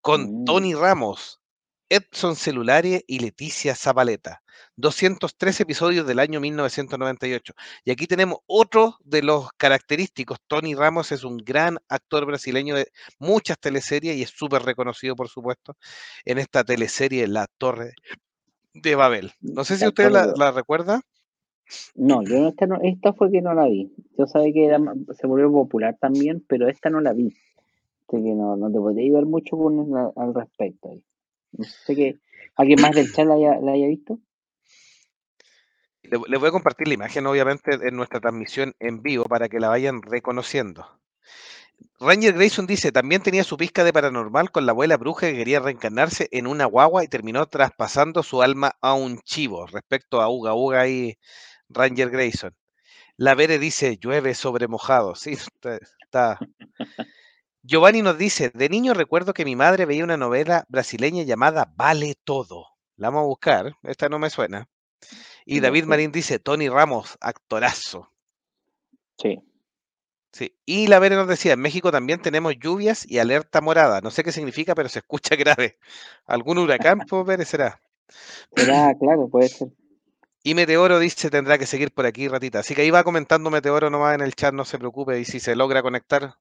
[0.00, 0.44] Con Mm.
[0.44, 1.40] Tony Ramos,
[1.94, 4.42] Edson Celulares y Leticia Zabaleta.
[4.76, 7.52] 203 episodios del año 1998.
[7.84, 10.38] Y aquí tenemos otro de los característicos.
[10.48, 12.88] Tony Ramos es un gran actor brasileño de
[13.20, 15.76] muchas teleseries y es súper reconocido, por supuesto,
[16.24, 17.92] en esta teleserie La Torre
[18.72, 19.30] de Babel.
[19.40, 21.00] No sé si La usted la, recuerda.
[21.94, 23.94] No, yo no, esta, no, esta fue que no la vi.
[24.18, 24.80] Yo sabía que era,
[25.12, 27.32] se volvió popular también, pero esta no la vi.
[28.08, 30.90] Así que no, no te podría ayudar mucho con al respecto.
[30.90, 31.04] Ahí.
[31.56, 32.18] No sé que
[32.56, 34.18] alguien más del chat la haya, visto.
[36.02, 39.60] Le, le voy a compartir la imagen, obviamente, en nuestra transmisión en vivo para que
[39.60, 40.86] la vayan reconociendo.
[42.00, 45.60] Ranger Grayson dice, también tenía su pizca de paranormal con la abuela bruja que quería
[45.60, 49.66] reencarnarse en una guagua y terminó traspasando su alma a un chivo.
[49.66, 51.18] Respecto a Uga Uga y
[51.68, 52.54] Ranger Grayson.
[53.16, 55.14] La Vere dice, llueve sobre mojado.
[55.14, 55.32] Sí,
[56.02, 56.38] está.
[57.66, 62.14] Giovanni nos dice, de niño recuerdo que mi madre veía una novela brasileña llamada Vale
[62.22, 62.66] Todo.
[62.96, 64.68] La vamos a buscar, esta no me suena.
[65.46, 65.84] Y David.
[65.84, 68.10] Marín dice, Tony Ramos, actorazo.
[69.16, 69.40] Sí.
[70.30, 70.54] Sí.
[70.66, 74.02] Y la Vere nos decía, en México también tenemos lluvias y alerta morada.
[74.02, 75.78] No sé qué significa, pero se escucha grave.
[76.26, 77.80] ¿Algún huracán, pues, Vere, será?
[78.54, 79.68] Será, claro, puede ser.
[80.42, 82.58] Y Meteoro dice, tendrá que seguir por aquí, ratita.
[82.58, 85.18] Así que ahí va comentando Meteoro nomás en el chat, no se preocupe.
[85.18, 86.36] Y si se logra conectar,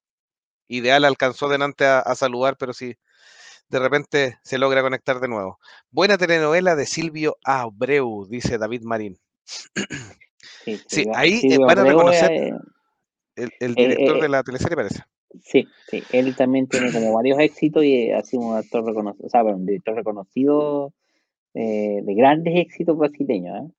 [0.68, 2.96] ideal, alcanzó delante a, a saludar, pero si
[3.70, 5.60] de repente se logra conectar de nuevo.
[5.90, 9.18] Buena telenovela de Silvio Abreu, dice David Marín.
[10.66, 12.58] Sí, Sí, ahí, eh, Silvio van a reconocer-
[13.36, 15.04] El, el director eh, de la teleserie parece.
[15.42, 19.30] sí, sí, él también tiene como varios éxitos y ha sido un actor reconocido, o
[19.30, 20.94] sea, un director reconocido
[21.54, 23.72] eh, de grandes éxitos brasileños.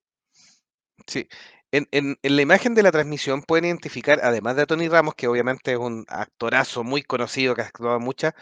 [1.06, 1.26] Sí.
[1.74, 5.26] En, en- en la imagen de la transmisión pueden identificar, además de Tony Ramos, que
[5.28, 8.34] obviamente es un actorazo muy conocido que ha actuado muchas,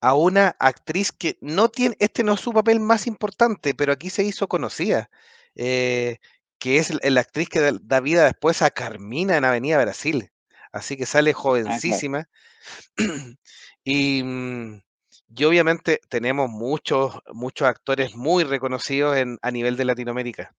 [0.00, 4.10] a una actriz que no tiene, este no es su papel más importante, pero aquí
[4.10, 5.10] se hizo conocida,
[5.54, 6.18] eh,
[6.58, 10.30] que es la, actriz que da, da vida después a Carmina en Avenida Brasil.
[10.72, 12.28] Así que sale jovencísima.
[13.84, 14.82] y, mm,
[15.36, 20.54] y obviamente tenemos muchos, muchos actores muy reconocidos en, a nivel de Latinoamérica.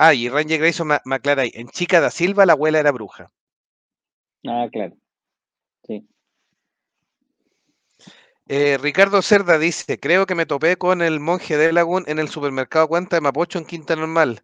[0.00, 1.50] Ah, y Ranger Grayson me, me aclara ahí.
[1.54, 3.32] En Chica da Silva la abuela era bruja.
[4.46, 4.96] Ah, claro.
[5.86, 6.06] Sí.
[8.46, 12.28] Eh, Ricardo Cerda dice, creo que me topé con el monje de Lagún en el
[12.28, 14.42] supermercado Cuenta de Mapocho en Quinta Normal.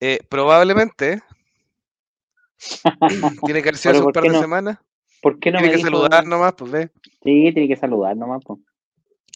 [0.00, 1.22] Eh, probablemente.
[3.46, 4.40] Tiene que haber sido Pero hace un ¿por par de no?
[4.40, 4.78] semanas.
[5.22, 5.90] ¿Por qué no Tiene me que dijo?
[5.90, 6.90] saludar nomás, pues ve.
[7.22, 8.42] Sí, tiene que saludar nomás.
[8.44, 8.60] Pues.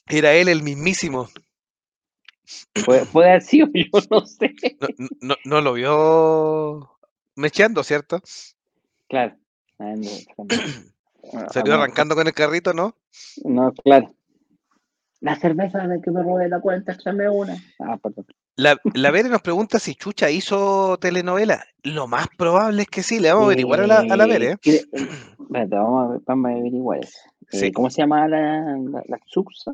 [0.06, 1.28] Era él el mismísimo.
[2.84, 4.54] Puede, puede haber sido, yo no sé.
[4.80, 4.88] No,
[5.20, 6.90] no, no lo vio
[7.36, 8.20] mecheando, ¿cierto?
[9.08, 9.36] Claro.
[11.52, 12.96] Salió arrancando con el carrito, ¿no?
[13.44, 14.14] No, claro.
[15.20, 17.56] La cerveza de que me robé la cuenta, échame una.
[17.80, 18.26] Ah, perdón.
[18.56, 21.64] La, la Vere nos pregunta si Chucha hizo telenovela.
[21.82, 23.18] Lo más probable es que sí.
[23.20, 24.56] Le vamos a averiguar a la, a la Vere.
[24.64, 27.18] Eh, Espérate, vamos a, vamos a averiguar eso.
[27.52, 27.72] Eh, Sí.
[27.72, 29.72] ¿Cómo se llama la, la, la Xuxa?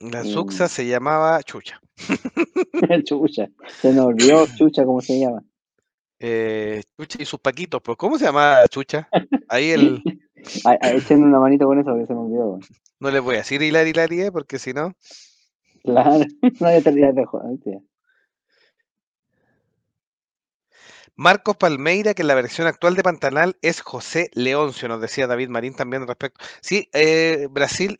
[0.00, 0.26] La Mm.
[0.26, 1.80] Suxa se llamaba Chucha.
[3.04, 3.48] Chucha.
[3.80, 5.42] Se nos olvidó Chucha, ¿cómo se llama?
[6.20, 7.80] Eh, Chucha y sus paquitos.
[7.82, 9.08] Pues, ¿cómo se llama Chucha?
[9.48, 10.02] Ahí el,
[10.82, 12.46] Echen una manito con eso porque se me olvidó.
[12.50, 12.62] güey.
[13.00, 14.92] no les voy a decir hilar hilarie porque si no.
[15.82, 16.24] Claro,
[16.60, 17.80] no ya te olvidas de joder, ¿viste?
[21.18, 25.48] Marcos Palmeira, que en la versión actual de Pantanal es José Leoncio, nos decía David
[25.48, 26.44] Marín también al respecto.
[26.60, 27.98] Sí, eh, Brasil.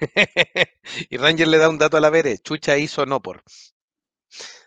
[1.08, 2.38] y Ranger le da un dato a la Vere.
[2.38, 3.44] Chucha hizo no por.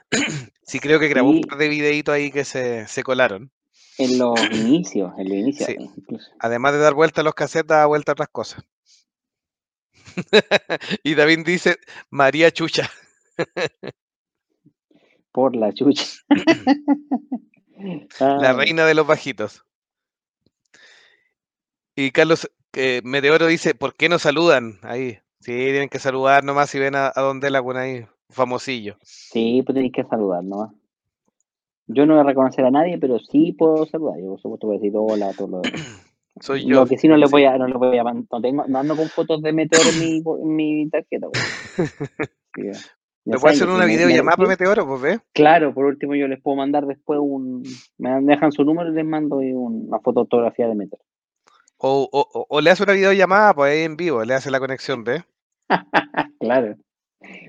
[0.64, 3.52] sí, creo que grabó un par de videitos ahí que se, se colaron.
[3.98, 5.68] En los inicios, en los inicios.
[5.68, 5.76] Sí.
[6.40, 8.64] Además de dar vuelta a los cassettes, daba vuelta a otras cosas.
[11.04, 11.76] y David dice
[12.10, 12.90] María Chucha.
[15.34, 16.06] Por la chucha.
[18.20, 19.66] La Ah, reina de los bajitos.
[21.96, 24.80] Y Carlos eh, Meteoro dice, ¿por qué no saludan?
[24.84, 25.20] Ahí.
[25.40, 28.98] Sí, tienen que saludar nomás si ven a, a Don Delaguna ahí, famosillo.
[29.04, 30.72] Sí, pues tenéis que saludar nomás.
[31.88, 34.20] Yo no voy a reconocer a nadie, pero sí puedo saludar.
[34.20, 35.62] Yo por supuesto voy a decir hola, todo lo.
[36.42, 36.82] Soy yo.
[36.82, 38.98] Lo que sí no le voy a, no le voy a no tengo, no ando
[38.98, 41.28] con fotos de meteoro en mi, en mi tarjeta.
[42.56, 42.72] Sí.
[43.26, 44.88] ¿Me saben hacer una videollamada para Meteoro?
[44.88, 45.20] Pues ve.
[45.34, 47.64] Claro, por último yo les puedo mandar después un,
[47.98, 51.04] me dejan su número y les mando una fotografía de meteoro.
[51.78, 55.04] O, o- o- le hace una videollamada, pues ahí en vivo, le hace la conexión,
[55.04, 55.24] ¿ve?
[56.40, 56.76] claro,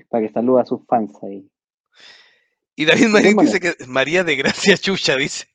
[0.09, 1.47] para que saluda a sus fans ahí.
[2.75, 5.47] Y David Marín dice que María de Gracia Chucha, dice.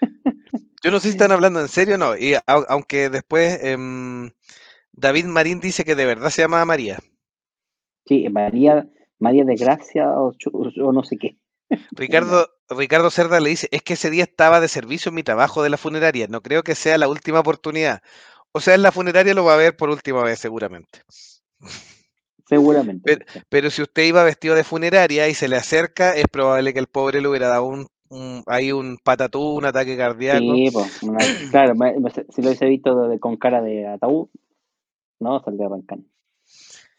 [0.82, 2.16] Yo no sé si están hablando en serio o no.
[2.16, 4.30] Y au- aunque después em,
[4.92, 6.98] David Marín dice que de verdad se llama María.
[8.06, 8.88] Sí, María,
[9.20, 10.32] María de Gracia o,
[10.92, 11.36] no sé qué.
[11.92, 15.62] Ricardo, Ricardo Cerda le dice, es que ese día estaba de servicio en mi trabajo
[15.62, 18.00] de la funeraria, no creo que sea la última oportunidad.
[18.52, 21.02] O sea, en la funeraria lo va a ver por última vez seguramente.
[22.48, 23.24] Seguramente.
[23.48, 26.88] Pero si usted iba vestido de funeraria y se le acerca, es probable que el
[26.88, 30.40] pobre le hubiera dado un, un- ahí un patatú, un ataque cardíaco.
[30.40, 31.18] Sí, pues, una-
[31.52, 31.74] claro,
[32.30, 34.28] si lo hubiese visto de- con cara de ataúd,
[35.20, 36.06] no, saldría arrancando.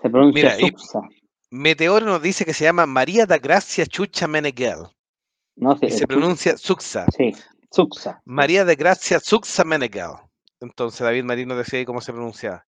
[0.01, 1.01] Se pronuncia Mira, y- Suxa.
[1.51, 4.87] Meteoro nos dice que se llama María da Gracia Chucha Meneghel
[5.57, 7.05] No sé, y se pronuncia Suxa.
[7.15, 7.31] Sí,
[7.69, 8.21] Suxa.
[8.25, 10.11] María de Gracia Suxa Meneghel.
[10.61, 12.65] Entonces David Marino decía ahí cómo se pronunciaba.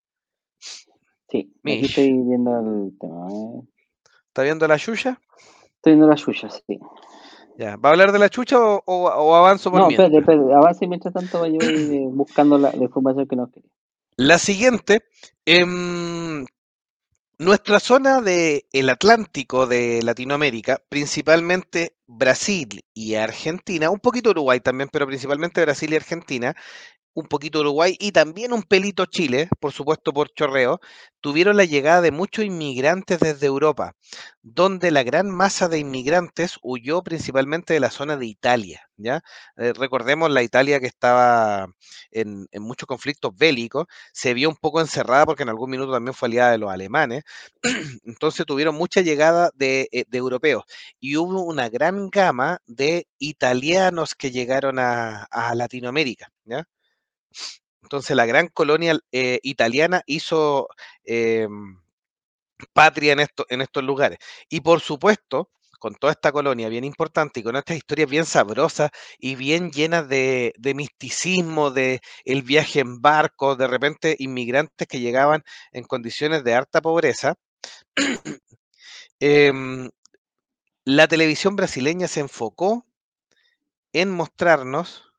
[1.29, 3.27] Sí, aquí estoy viendo el tema.
[3.31, 3.61] ¿eh?
[4.27, 5.19] ¿Está viendo la chucha?
[5.75, 6.79] Estoy viendo la suya, sí.
[7.57, 7.75] Ya.
[7.77, 10.87] ¿Va a hablar de la chucha o, o- o avanzo por No, espérate, espérate, avance
[10.87, 13.69] mientras tanto voy eh, buscando la, la información que nos quería.
[14.17, 15.03] La siguiente,
[15.45, 16.45] em,
[17.37, 24.89] nuestra zona del el Atlántico de Latinoamérica, principalmente Brasil y Argentina, un poquito Uruguay también,
[24.91, 26.55] pero principalmente Brasil y Argentina,
[27.13, 30.79] un poquito Uruguay y también un pelito Chile, por supuesto por chorreo,
[31.21, 33.95] tuvieron la llegada de muchos inmigrantes desde Europa,
[34.41, 39.21] donde la gran masa de inmigrantes huyó principalmente de la zona de Italia, ¿ya?
[39.57, 41.67] Eh, recordemos la Italia que estaba
[42.11, 46.27] en, muchos conflictos bélicos, se vio un poco encerrada porque en algún minuto también fue
[46.27, 47.23] aliada de los alemanes,
[48.05, 50.63] entonces tuvieron mucha llegada de, eh, de europeos
[50.99, 56.65] y hubo una gran gama de italianos que llegaron a, a Latinoamérica, ¿ya?
[57.81, 60.67] Entonces la gran colonia eh, italiana hizo
[61.05, 61.47] eh,
[62.73, 64.19] patria en, esto, en estos lugares.
[64.49, 68.91] Y por supuesto, con toda esta colonia bien importante y con estas historias bien sabrosas
[69.19, 74.99] y bien llenas de, de misticismo, de el viaje en barco, de repente inmigrantes que
[75.01, 75.43] llegaban
[75.73, 77.35] en condiciones de harta pobreza,
[79.19, 79.89] em,
[80.85, 82.85] la televisión brasileña se enfocó
[83.93, 85.12] en mostrarnos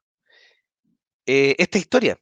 [1.27, 2.19] eh, esta historia.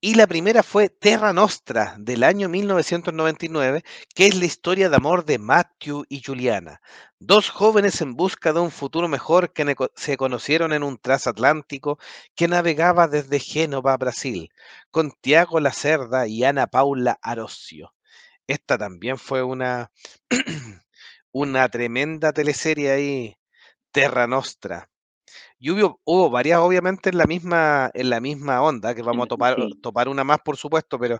[0.00, 3.82] Y la primera fue Terra Nostra del año 1999,
[4.14, 6.80] que es la historia de amor de Matthew y Juliana,
[7.18, 11.98] dos jóvenes en busca de un futuro mejor que se conocieron en un transatlántico
[12.34, 14.50] que navegaba desde Génova a Brasil,
[14.90, 17.94] con Tiago Lacerda y Ana Paula Arocio.
[18.46, 19.90] Esta también fue una,
[21.32, 23.38] una tremenda teleserie ahí,
[23.92, 24.90] Terra Nostra.
[25.58, 29.28] Y hubo, hubo varias, obviamente, en la misma, en la misma onda, que vamos a
[29.28, 29.80] topar, Sí.
[29.80, 31.18] topar una más, por supuesto, pero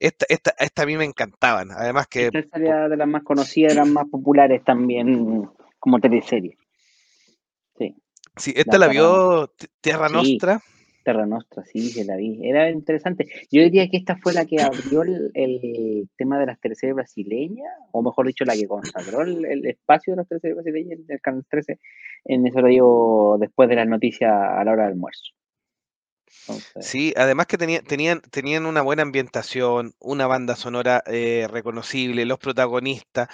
[0.00, 1.70] esta, esta, esta a mí me encantaban.
[1.70, 6.58] Además que Esta sería de las más conocidas, de las más populares también como teleserie.
[7.78, 7.94] Sí,
[8.36, 10.14] si esta la la vio Tierra Sí.
[10.14, 10.60] Nostra,
[11.06, 12.40] Terra Nostra, sí, se la vi.
[12.42, 13.26] Era interesante.
[13.52, 17.72] Yo diría que esta fue la que abrió el, el tema de las teleseries brasileñas,
[17.92, 21.46] o mejor dicho, la que consagró el, el espacio de las teleseries brasileñas del Canal
[21.48, 21.78] 13
[22.24, 25.32] en ese horario después de las noticias a la hora del almuerzo.
[26.48, 32.24] Entonces, sí, además que tenía- tenían, tenían una buena ambientación, una banda sonora eh, reconocible,
[32.24, 33.28] los protagonistas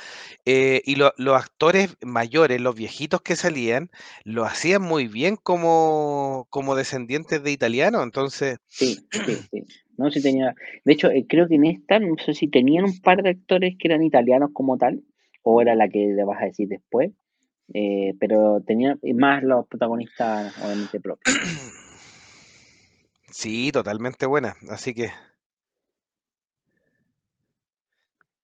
[0.46, 3.90] eh, y lo- los actores mayores, los viejitos que salían,
[4.24, 8.02] lo hacían muy bien como, como descendientes de italianos.
[8.02, 9.10] Entonces, Sí, sí,
[9.52, 9.64] sí.
[9.98, 10.54] No, sí tenía.
[10.84, 13.74] De hecho, eh, creo que en esta, no sé si tenían un par de actores
[13.78, 15.02] que eran italianos como tal,
[15.42, 17.12] o era la que le vas a decir después,
[18.18, 21.36] pero tenía más los protagonistas, obviamente, propios.
[23.32, 24.56] sí, totalmente buena.
[24.70, 25.12] Así que...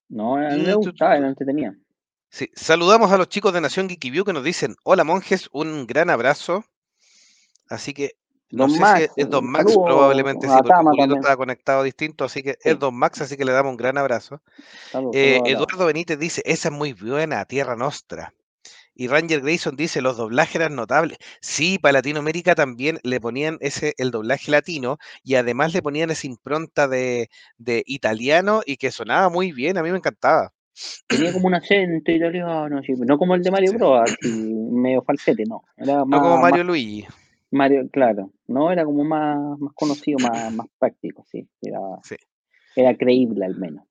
[0.08, 1.76] No, a mí me gustaba, era entretenida.
[2.30, 5.86] Sí, saludamos a los chicos de Nación Geeky View que nos dicen, hola monjes, un
[5.86, 6.64] gran abrazo.
[7.68, 8.12] Así que
[8.50, 12.24] no Don sé si Max, es, es Don Max, probablemente sí, porque estaba conectado distinto,
[12.24, 12.70] así que Sí.
[12.70, 14.40] es Don Max, así que le damos un gran abrazo.
[15.12, 15.40] Eh.
[15.44, 18.32] Eduardo Benítez dice, esa es muy buena, Tierra Nostra.
[19.00, 21.18] Y Ranger Grayson dice, los doblajes eran notables.
[21.40, 26.26] Sí, para Latinoamérica también le ponían ese, el doblaje latino y además le ponían esa
[26.26, 30.52] impronta de, de italiano y que sonaba muy bien, a mí me encantaba.
[31.06, 32.68] Tenía como un acento italiano,
[33.06, 33.76] no como el de Mario Sí.
[33.76, 34.10] Bros,
[34.72, 35.62] medio falsete, no.
[35.76, 37.06] Era No como más Mario Luigi.
[37.52, 41.48] Mario, claro, no, era como más, más conocido, más, más práctico, sí.
[41.62, 42.16] Era, Sí.
[42.80, 43.84] Era creíble al menos.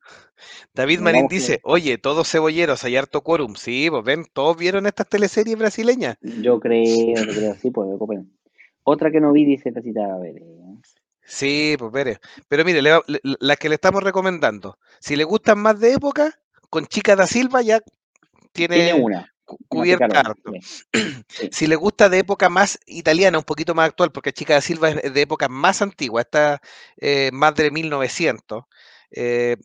[0.73, 3.56] David Marín dice, oye, todos cebolleros, hay harto quórum.
[3.56, 6.17] Sí, pues ven, todos vieron estas teleseries brasileñas.
[6.21, 7.89] Yo creo, yo creo, sí, pues.
[8.84, 10.38] Otra que no vi dice la cita, a ver.
[10.38, 10.58] eh,
[11.23, 12.19] Sí, pues veré.
[12.47, 15.93] Pero mire, le va- le- las que le estamos recomendando, si le gustan más de
[15.93, 17.82] época, con Chica da Silva ya
[18.54, 19.34] Tiene tiene una
[19.67, 20.36] cubierta
[21.29, 21.49] sí.
[21.51, 24.89] Si le gusta de época más italiana, un poquito más actual, porque Chica da Silva
[24.89, 26.62] es de época más antigua, está
[26.97, 28.63] eh, más de 1900,
[29.12, 29.57] eh,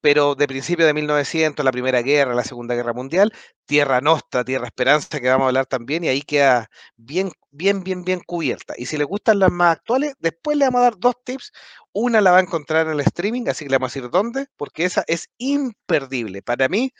[0.00, 3.32] pero de principio de 1900, la Primera Guerra, la Segunda Guerra Mundial,
[3.66, 8.04] Tierra Nostra, Tierra Esperanza, que vamos a hablar también, y ahí queda bien, bien, bien,
[8.04, 8.74] bien cubierta.
[8.76, 11.52] Y si le gustan las más actuales, después le vamos a dar dos tips.
[11.92, 14.46] Una la va a encontrar en el streaming, así que le vamos a decir dónde,
[14.56, 16.42] porque esa es imperdible.
[16.42, 16.92] Para mí,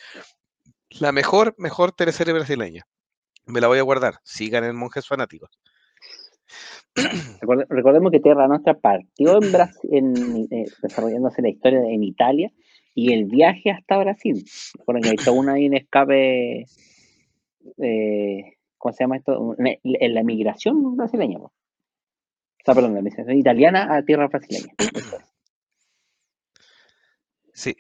[0.99, 2.86] la mejor, mejor teleserie brasileña.
[3.47, 4.14] Me la voy a guardar.
[4.24, 5.51] Sigan en Monjes Fanáticos.
[7.41, 12.51] Recorde- recordemos que Terra Nostra partió en Brasil, en, eh, desarrollándose la historia en Italia
[12.95, 14.45] y el viaje hasta Brasil.
[14.78, 16.66] Recuerden que hay todo una en escape,
[17.78, 19.55] eh, ¿cómo se llama esto?
[19.59, 21.38] En la migración brasileña.
[21.38, 21.53] O
[22.64, 24.72] sea, perdón, la migración italiana a tierra brasileña.
[27.53, 27.76] Sí.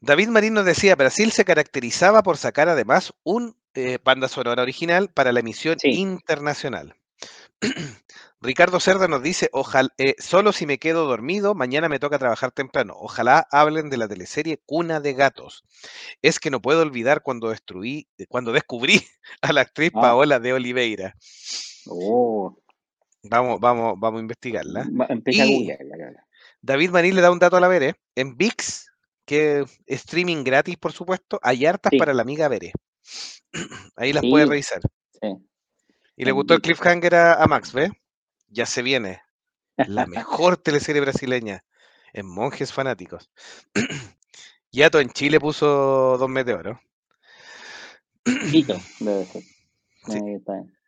[0.00, 5.10] David Marín nos decía, Brasil se caracterizaba por sacar además un eh, banda sonora original
[5.12, 5.88] para la emisión Sí.
[5.90, 6.94] internacional.
[8.40, 12.52] Ricardo Cerda nos dice, ojalá, eh, solo si me quedo dormido, mañana me toca trabajar
[12.52, 12.94] temprano.
[12.98, 15.64] Ojalá hablen de la teleserie Cuna de Gatos.
[16.22, 19.02] Es que no puedo olvidar cuando destruí, eh, cuando descubrí
[19.40, 20.00] a la actriz Ah.
[20.02, 21.14] Paola de Oliveira.
[21.86, 22.56] Oh,
[23.28, 24.86] Vamos, vamos, vamos a investigarla.
[24.88, 25.68] va- empieza Y-.
[26.62, 27.94] David Marín le da un dato a la Veré.
[28.14, 28.86] En VIX,
[29.26, 31.98] que streaming gratis, por supuesto, hay hartas Sí.
[31.98, 32.72] para la amiga Veré.
[33.96, 34.30] Ahí las Sí.
[34.30, 34.80] puede revisar.
[35.20, 35.28] Sí.
[36.16, 37.90] Y le gustó el cliffhanger a, a Max, ¿ve?
[38.48, 39.20] Ya se viene.
[39.76, 41.62] La mejor teleserie brasileña
[42.14, 43.30] en monjes fanáticos.
[44.72, 46.78] Yato en Chile puso Dos Meteoros.
[48.52, 49.42] Hito, debe ser.
[50.08, 50.20] Sí.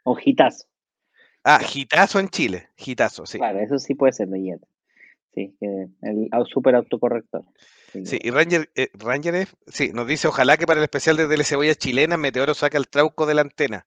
[0.05, 0.67] O hitazo.
[1.45, 2.71] Ah, Gitazo en Chile.
[2.77, 3.39] Gitazo, sí.
[3.39, 4.67] Claro, eso sí puede ser de Yeta.
[5.35, 7.45] Sí, el super autocorrector.
[7.93, 11.27] Sí, y Ranger, eh, Ranger F, sí, nos dice, ojalá que para el especial de
[11.27, 13.87] Telecebolla chilena Meteoro saque el trauco de la antena.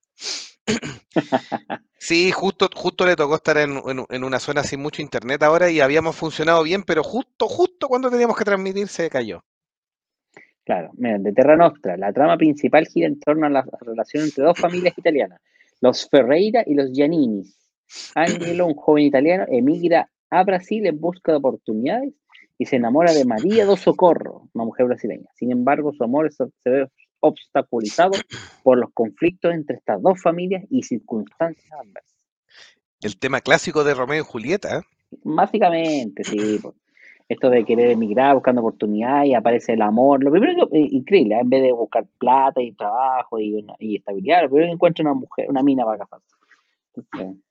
[1.98, 5.70] Sí, justo, justo le tocó estar en, en- en una zona sin mucho internet ahora
[5.70, 9.44] y habíamos funcionado bien, pero justo, justo cuando teníamos que transmitir se cayó.
[10.64, 14.42] Claro, mira, de Terra Nostra, la trama principal gira en torno a la relación entre
[14.44, 15.40] dos familias italianas,
[15.80, 17.56] los Ferreira y los Gianninis.
[18.14, 22.14] Angelo, un joven italiano, emigra a Brasil en busca de oportunidades
[22.62, 25.28] y se enamora de María do Socorro, una mujer brasileña.
[25.34, 26.88] Sin embargo, su amor se ve
[27.18, 28.12] obstaculizado
[28.62, 32.14] por los conflictos entre estas dos familias y circunstancias adversas.
[33.00, 34.82] El tema clásico de Romeo y Julieta, ¿eh?
[35.24, 36.60] Básicamente, sí.
[37.28, 40.22] Esto de querer emigrar buscando oportunidades y aparece el amor.
[40.22, 41.40] Lo primero que, eh, increíble, ¿eh?
[41.40, 45.02] en vez de buscar plata y trabajo y, una- y estabilidad, lo primero que encuentra
[45.02, 46.26] una mujer, una mina para casarse.
[46.94, 47.42] Entonces,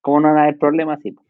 [0.00, 1.00] ¿Cómo no van a haber problemas?
[1.02, 1.10] Sí.
[1.10, 1.22] po.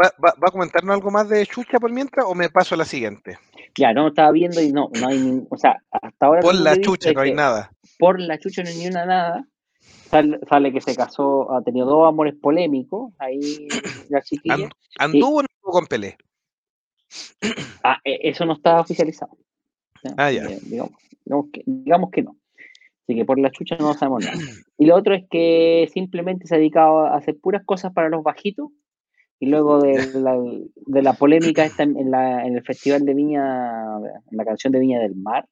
[0.00, 2.78] ¿Va, va, va a comentarnos algo más de Chucha por mientras o me paso a
[2.78, 3.38] la siguiente?
[3.76, 5.46] Ya, no estaba viendo y no, no hay ningún.
[5.50, 6.40] O sea, hasta ahora.
[6.40, 7.70] Por la chucha no hay nada.
[7.98, 9.46] Por la chucha no hay ni una nada.
[10.10, 13.12] Sale, sale que se casó, ha tenido dos amores polémicos.
[13.18, 13.68] Ahí
[14.08, 14.54] la chiquilla.
[14.54, 16.16] And- ¿Anduvo o no anduvo con Pelé?
[17.84, 19.36] Ah, e- eso no está oficializado.
[20.16, 20.46] Ah, ya.
[20.46, 20.92] que, digamos,
[21.24, 22.36] digamos que, digamos que no.
[23.04, 24.36] Así que por la chucha no sabemos nada.
[24.76, 28.22] Y lo otro es que simplemente se ha dedicado a hacer puras cosas para los
[28.22, 28.68] bajitos.
[29.40, 30.36] Y luego de la,
[30.74, 33.98] de la polémica esta en, la, en el Festival de Viña,
[34.30, 35.46] en la canción de Viña del Mar,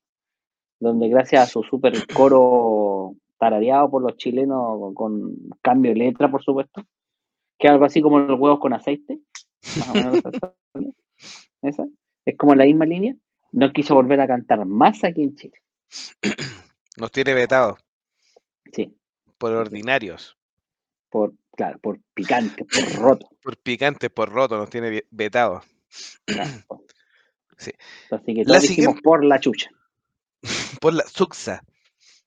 [0.80, 6.30] donde gracias a su super coro tarareado por los chilenos con, con cambio de letra,
[6.30, 6.82] por supuesto,
[7.58, 9.20] que es algo así como los huevos con aceite,
[9.78, 10.22] más o menos
[11.62, 11.86] esa,
[12.24, 13.14] es como la misma línea,
[13.52, 15.58] no quiso volver a cantar más aquí en Chile.
[16.98, 17.76] Nos tiene vetado
[18.72, 18.96] Sí,
[19.38, 20.35] por ordinarios,
[21.16, 23.28] por, claro, por picante, por roto.
[23.42, 25.62] por picantes, por roto, nos tiene ve- vetado.
[26.26, 26.52] claro.
[27.58, 27.70] Sí.
[28.10, 29.70] Así que La siguiente- por la chucha,
[30.82, 31.62] Por la suxa,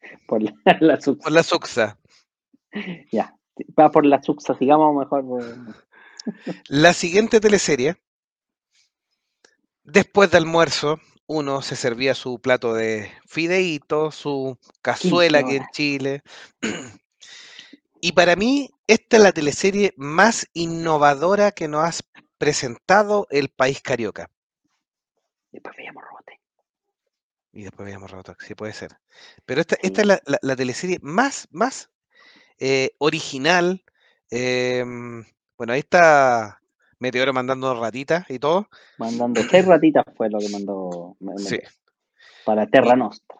[0.27, 1.21] por la, la suxa.
[1.23, 1.99] por la suxa.
[3.11, 3.35] Ya,
[3.79, 5.23] va por la suxa, sigamos mejor.
[5.23, 5.75] por-
[6.67, 7.97] La siguiente teleserie,
[9.83, 15.71] después de almuerzo, uno se servía su plato de fideíto, su cazuela aquí en horas.
[15.73, 16.23] Chile.
[18.01, 22.03] Y para mí, esta es la teleserie más innovadora que nos has
[22.37, 24.29] presentado el país carioca.
[25.51, 26.39] Después veíamos robote.
[27.51, 28.91] Y después veíamos Robotox, sí puede ser.
[29.45, 31.89] Pero esta, esta es la, la- la teleserie más, más
[32.59, 33.83] eh, original.
[34.29, 35.25] em,
[35.57, 36.61] bueno, ahí está
[36.99, 38.69] Meteoro mandando ratitas y todo.
[38.97, 41.59] Mandando seis ratitas fue lo que mandó Sí.
[42.45, 43.38] para Terra Nostra.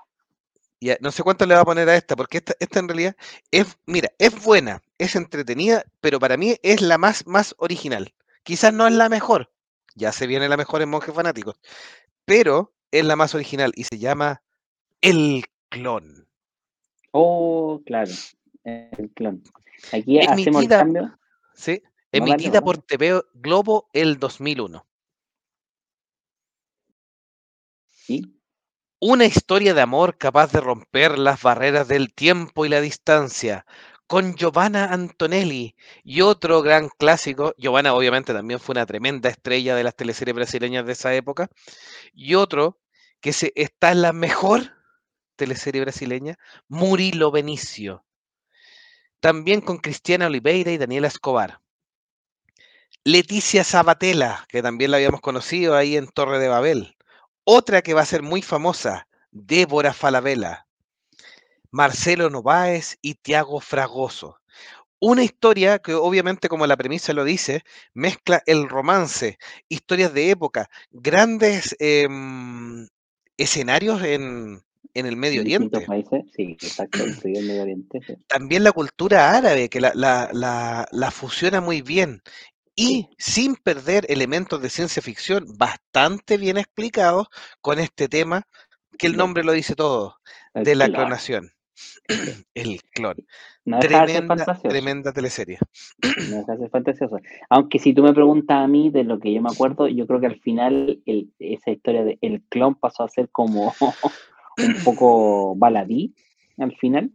[1.01, 3.15] No sé cuánto le va a poner a esta, porque esta, esta en realidad
[3.51, 8.13] es, mira, es buena, es entretenida, pero para mí es la más, más original.
[8.43, 9.51] Quizás no es la mejor,
[9.95, 11.59] ya se viene la mejor en Monjes Fanáticos,
[12.23, 14.41] pero es la más original y se llama
[15.01, 16.27] El Clon.
[17.11, 18.11] Oh, claro,
[18.63, 19.43] el clon.
[19.91, 21.19] Aquí hacemos el Emitida- cambio.
[21.55, 21.83] ¿sí?
[22.11, 24.85] Emitida no, por TV Globo el 2001.
[27.87, 28.38] ¿sí?
[29.01, 33.65] Una historia de amor capaz de romper las barreras del tiempo y la distancia,
[34.07, 37.53] con Giovanna Antonelli y otro gran clásico.
[37.57, 41.47] Giovanna obviamente también fue una tremenda estrella de las teleseries brasileñas de esa época.
[42.13, 42.77] Y otro
[43.21, 44.73] que se, está en la mejor
[45.37, 46.37] teleserie brasileña,
[46.67, 48.03] Murilo Benicio.
[49.21, 51.61] También con Cristiana Oliveira y Daniela Escobar.
[53.05, 56.97] Leticia Sabatella, que también la habíamos conocido ahí en Torre de Babel.
[57.51, 60.67] Otra que va a ser muy famosa, Débora Falabella.
[61.71, 64.37] Marcelo Nováez y Tiago Fragoso.
[64.99, 69.37] Una historia que obviamente, como la premisa lo dice, mezcla el romance,
[69.69, 72.87] historias de época, grandes em,
[73.37, 74.61] escenarios en,
[74.93, 75.87] en el Medio Oriente.
[75.87, 78.01] países, sí, exacto, el Medio Oriente.
[78.05, 78.13] sí.
[78.27, 82.21] También la cultura árabe, que la, la- la- la fusiona muy bien.
[82.79, 87.27] Y sin perder elementos de ciencia ficción bastante bien explicados
[87.61, 88.43] con este tema,
[88.97, 90.15] que el nombre lo dice todo,
[90.53, 90.95] el de la clon.
[90.95, 91.51] clonación.
[92.53, 93.15] El clon.
[93.65, 95.59] No Tremenda, tremenda teleserie.
[96.29, 97.17] No ser fantasioso.
[97.49, 100.19] Aunque si tú me preguntas a mí de lo que yo me acuerdo, yo creo
[100.19, 103.73] que al final el- esa historia de el clon pasó a ser como
[104.57, 106.13] un poco baladí
[106.57, 107.11] al final.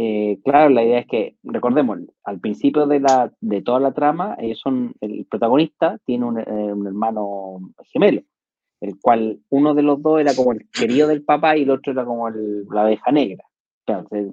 [0.00, 4.36] Eh, claro, la idea es que, recordemos, al principio de, la, de toda la trama,
[4.38, 7.58] el protagonista tiene un, eh, un hermano
[7.92, 8.22] gemelo,
[8.80, 11.92] el cual uno de los dos era como el querido del papá y el otro
[11.92, 13.42] era como el- la abeja negra.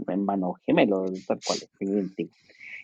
[0.07, 2.35] Hermano gemelo, tal cual, idéntico.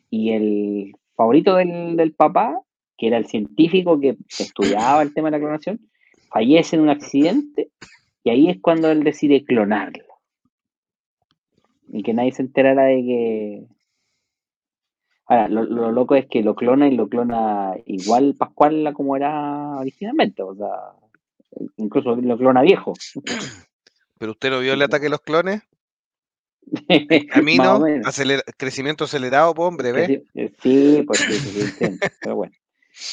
[0.10, 2.62] Y el favorito del, papá,
[2.98, 5.80] que era el científico que estudiaba el tema de la clonación,
[6.30, 7.70] fallece en un accidente
[8.24, 10.06] y ahí es cuando él decide clonarlo.
[11.94, 13.64] Y que nadie se enterara de que...
[15.28, 19.16] Ahora, lo, lo loco es que lo clona y lo clona igual Pascual a como
[19.16, 20.42] era originalmente.
[20.44, 20.68] O sea,
[21.78, 22.94] incluso lo clona viejo.
[24.18, 25.62] ¿Pero usted no vio el ataque de los clones?
[27.34, 30.08] Camino, aceler- crecimiento acelerado, po, hombre, ¿ves?
[30.08, 32.54] sí, eh, sí, pues sí, sí, pero bueno.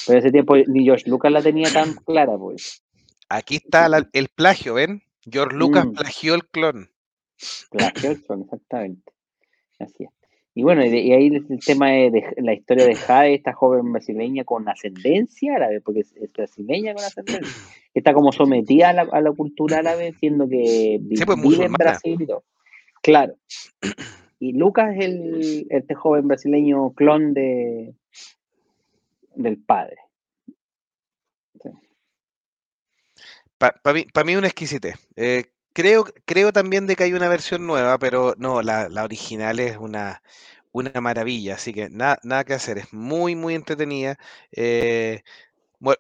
[0.07, 2.83] Pero ese tiempo ni George Lucas la tenía tan clara, pues.
[3.29, 5.03] Aquí está la- el plagio, ¿ven?
[5.23, 5.93] George Lucas Mm.
[5.93, 6.91] plagió el clon.
[7.73, 9.13] La Gerson, exactamente.
[9.79, 10.11] Así es.
[10.55, 13.53] Y bueno, y, de- y ahí el tema de, de la historia de Jade, esta
[13.53, 17.49] joven brasileña con ascendencia árabe, porque es, es brasileña con ascendencia,
[17.95, 21.73] está como sometida a la, a la cultura árabe, siendo que Sí, pues, vive en.
[21.75, 22.45] Brasil y todo.
[23.03, 23.37] Claro.
[24.41, 27.95] Y Lucas es el, este joven brasileño clon de
[29.37, 29.97] del padre.
[33.59, 34.95] Para mí, pa mí una exquisitez.
[35.17, 35.45] Eh,
[35.79, 39.77] creo, creo también de que hay una versión nueva, pero no, la, la original es
[39.77, 40.21] una,
[40.73, 44.17] una maravilla, así que nada, nada que hacer, es muy, muy entretenida.
[44.51, 45.23] Eh,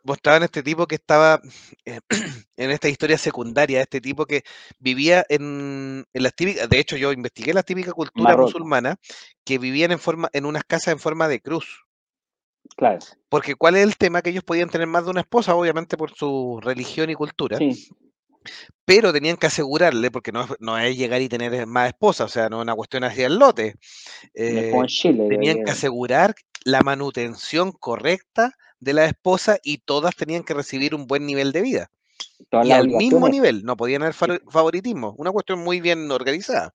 [0.03, 1.41] mostraban este tipo que estaba
[1.85, 2.01] eh,
[2.57, 4.43] en esta historia secundaria, este tipo que
[4.81, 8.55] vivía en, en las típicas, de hecho yo investigué la típica cultura Marruecos.
[8.55, 8.97] musulmana,
[9.45, 11.85] que vivían en forma, en unas casas en forma de cruz.
[12.76, 12.99] Claro,
[13.29, 14.22] Porque ¿cuál es el tema?
[14.22, 17.89] Que ellos podían tener más de una esposa, obviamente por su religión y cultura, sí,
[18.84, 22.32] pero tenían que asegurarle, porque no, es- no es llegar y tener más esposas, o
[22.32, 23.76] sea, no es una cuestión hacia el lote.
[24.34, 25.26] eh, Chile.
[25.28, 26.34] tenían que eh, asegurar
[26.64, 31.62] la manutención correcta de la esposa y todas tenían que recibir un buen nivel de
[31.62, 31.91] vida.
[32.51, 36.74] todas Y al mismo nivel, no podían haber fa- favoritismo, una cuestión muy bien organizada.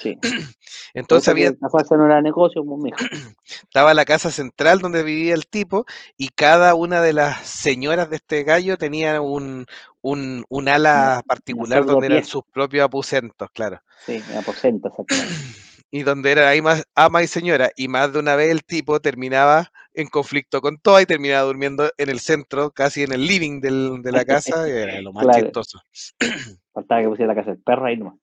[0.00, 0.16] Sí.
[0.94, 1.52] Entonces había,
[1.90, 2.92] era negocio, pues,
[3.64, 5.84] estaba la casa central donde vivía el tipo
[6.16, 9.66] y cada una de las señoras de este gallo tenía un,
[10.10, 13.80] un, un ala particular donde eran sus propios aposentos, claro.
[14.06, 14.88] Sí, exactamente.
[15.90, 17.70] Y donde era ahí más ama y señora.
[17.76, 21.90] Y más de una vez el tipo terminaba en conflicto con todas y terminaba durmiendo
[21.96, 24.66] en el centro, casi en el living del- de la casa.
[24.68, 25.44] Era lo más Claro.
[25.44, 25.80] chistoso.
[26.74, 28.16] Faltaba que pusiera la casa del perro ahí nomás.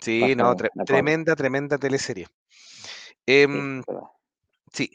[0.00, 2.26] Sí, no, tre- tremenda, tremenda teleserie.
[2.48, 3.82] Sí, Em,
[4.72, 4.90] sí.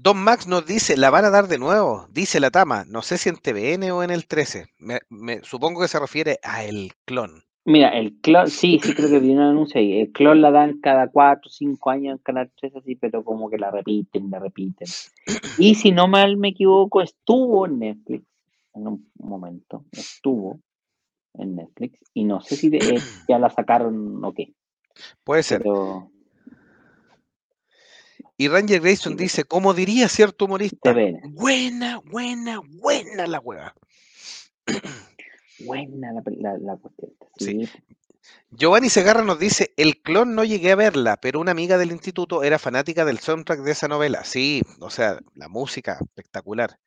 [0.00, 3.18] Don Max nos dice, la van a dar de nuevo, dice la Tama, no sé
[3.18, 4.66] si en TVN o en el 13.
[4.78, 7.42] Me, me- supongo que se refiere a el clon.
[7.64, 9.98] Mira, el clon, sí, sí creo que vi un anuncio ahí.
[10.00, 13.50] El clon la dan cada 4 o 5 años en Canal 3, así, pero como
[13.50, 14.86] que la repiten, la repiten.
[15.58, 18.24] Y si no mal me equivoco, estuvo en Netflix
[18.74, 19.84] en un momento.
[19.90, 20.60] Estuvo
[21.34, 21.98] en Netflix.
[22.14, 24.54] Y no sé si de- eh, ya la sacaron o qué.
[25.24, 25.58] Puede ser.
[25.62, 26.12] Pero
[28.40, 29.24] Y Ranger Grayson Sí.
[29.24, 33.74] dice, como diría cierto humorista, buena, buena, buena la hueva.
[35.58, 37.10] Buena la, la, la cuestión.
[37.36, 37.66] Sí.
[37.66, 37.70] Sí.
[38.50, 42.42] Giovanni Segarra nos dice, el clon no llegué a verla, pero una amiga del instituto
[42.42, 44.24] era fanática del soundtrack de esa novela.
[44.24, 46.78] Sí, o sea, la música espectacular.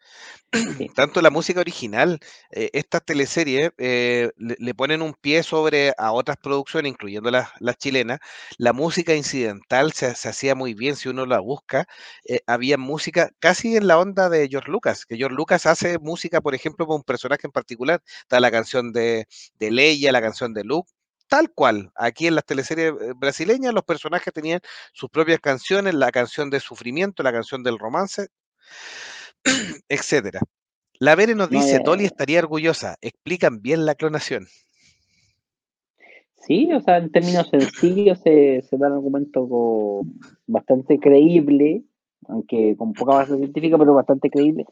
[0.54, 0.90] Sí.
[0.96, 2.20] Tanto la música original,
[2.52, 7.50] eh, estas teleseries eh, le, le ponen un pie sobre a otras producciones, incluyendo las,
[7.60, 8.20] las chilenas.
[8.58, 11.88] La música incidental se, se hacía muy bien, si uno la busca.
[12.26, 16.42] eh, había música casi en la onda de George Lucas, que George Lucas hace música,
[16.42, 18.02] por ejemplo, para un personaje en particular.
[18.24, 19.28] Está la canción de,
[19.60, 20.92] de Leia, la canción de Luke.
[21.32, 24.60] Tal cual, aquí en las teleseries eh, brasileñas los personajes tenían
[24.92, 28.28] sus propias canciones, la canción de sufrimiento, la canción del romance,
[29.88, 30.42] etcétera.
[31.00, 34.48] La Vere nos No, dice, Dolly estaría orgullosa, explican bien la clonación.
[36.34, 40.02] Sí, o sea, en términos sencillos se, se da el argumento
[40.48, 41.84] bastante creíble,
[42.28, 44.66] aunque con poca base científica, pero bastante creíble,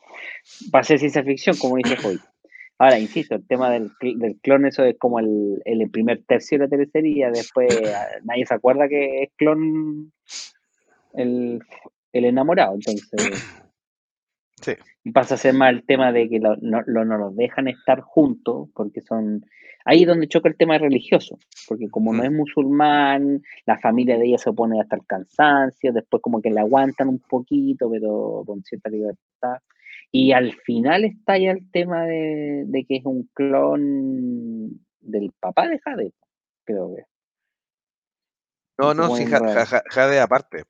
[0.74, 2.20] para ser ciencia ficción, como dice hoy.
[2.82, 6.64] Ahora, insisto, el tema del, del clon, eso es como el, el, primer tercio de
[6.64, 10.14] la teleserie, y después ah, nadie se acuerda que es clon
[11.14, 11.62] el,
[12.14, 13.06] el enamorado, entonces...
[14.62, 14.74] Sí.
[15.06, 17.70] Y pasa a ser más el tema de que lo, no, lo, no los dejan
[17.70, 19.46] estar juntos, porque son...
[19.86, 24.26] Ahí es donde choca el tema religioso, porque como no es musulmán, la familia de
[24.26, 28.62] ella se opone hasta el cansancio, después como que le aguantan un poquito, pero con
[28.64, 29.60] cierta libertad.
[30.12, 35.68] Y al final está ya el tema de, de que es un clon del papá
[35.68, 36.14] de Jade,
[36.64, 37.04] creo que.
[38.78, 40.64] No, no, sí, Jade aparte.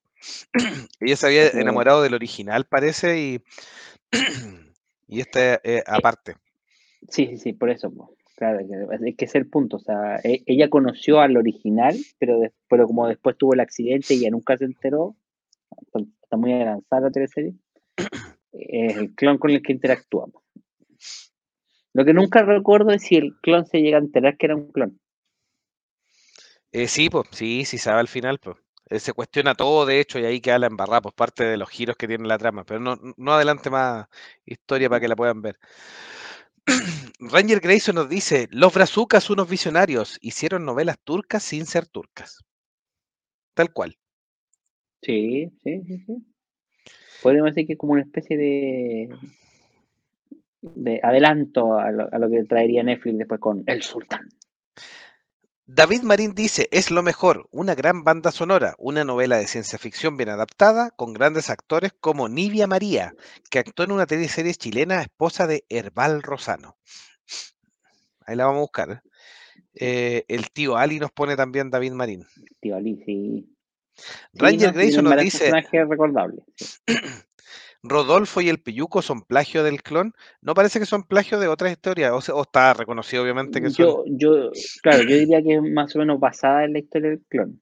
[0.99, 3.43] Ella se había enamorado del original, parece, y,
[5.07, 6.35] y este eh, aparte.
[7.07, 7.91] Sí, sí, sí, por eso.
[8.35, 9.77] Claro, es que es el punto.
[9.77, 14.19] O sea, e, ella conoció al original, pero, pero como después tuvo el accidente y
[14.19, 15.15] ella nunca se enteró,
[16.23, 17.53] está muy avanzada la teleserie,
[18.51, 20.43] es el clon con el que interactuamos.
[21.93, 24.71] Lo que nunca recuerdo es si el clon se llega a enterar que era un
[24.71, 24.99] clon.
[26.71, 28.57] Eh, sí, pues, sí, sí sabe al final, pues.
[28.89, 31.69] Eh, se cuestiona todo, de hecho, y ahí queda la embarrada, pues parte de los
[31.69, 32.63] giros que tiene la trama.
[32.63, 34.07] Pero no, no adelante más
[34.45, 35.59] historia para que la puedan ver.
[37.19, 42.43] Ranger Grayson nos dice: Los brazucas, unos visionarios, hicieron novelas turcas sin ser turcas.
[43.53, 43.97] Tal cual.
[45.01, 46.25] Sí, sí, sí, sí.
[47.21, 49.09] Podríamos decir que es como una especie de,
[50.61, 54.29] de adelanto a lo, a lo que traería Netflix después con El Sultán.
[55.71, 60.17] David Marín dice, es lo mejor, una gran banda sonora, una novela de ciencia ficción
[60.17, 63.13] bien adaptada, con grandes actores como Nivia María,
[63.51, 66.75] que actuó en una teleserie chilena, esposa de Herbal Rosano.
[68.25, 68.91] Ahí la vamos a buscar.
[68.91, 68.99] ¿eh?
[69.75, 72.25] Eh, el tío Ali nos pone también David Marín.
[72.35, 73.55] El tío Ali, sí.
[74.33, 75.51] Ranger Grayson nos dice...
[75.71, 76.43] recordable.
[77.81, 80.13] Rodolfo y el Piyuco son plagio del clon.
[80.41, 84.17] No parece que son plagio de otras historias, o, está reconocido obviamente que yo, son.
[84.17, 87.61] Yo, claro, yo diría que es más o menos basada en la historia del clon,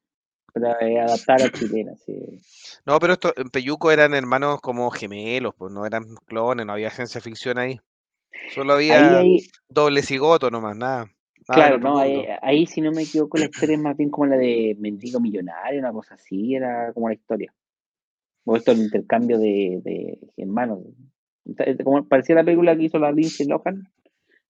[0.53, 0.71] para
[1.03, 2.41] adaptar a chilena, sí.
[2.85, 6.89] No, pero esto, en Peyuco eran hermanos como gemelos, pues no eran clones, no había
[6.89, 7.79] ciencia ficción ahí.
[8.53, 9.23] Solo había
[9.69, 11.11] doble cigoto nomás, nada.
[11.47, 14.37] Claro, no, ahí, ahí, si no me equivoco la historia es más bien como la
[14.37, 17.53] de Mendigo Millonario, una cosa así, era como la historia.
[18.45, 20.79] O esto el intercambio de, de hermanos.
[21.83, 23.89] Como parecía la película que hizo la Lindsay Lohan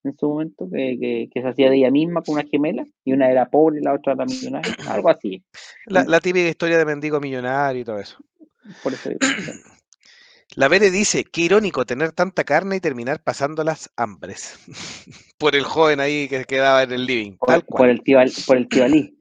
[0.04, 3.30] en su momento, que, que, se hacía de ella misma con una gemela, y una
[3.30, 5.44] era pobre y la otra era millonaria, algo así.
[5.86, 8.18] La, la típica historia de mendigo millonario y todo eso.
[8.84, 9.10] Por eso
[10.56, 14.58] La Vere dice, qué irónico tener tanta carne y terminar pasando las hambres.
[15.38, 17.38] por el joven ahí que quedaba en el living.
[17.38, 19.18] Por, por el tío, por el tío Ali.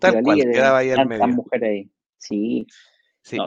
[0.00, 1.44] tal cual, quedaba ahí al medio.
[1.62, 1.90] ahí.
[2.18, 2.66] Sí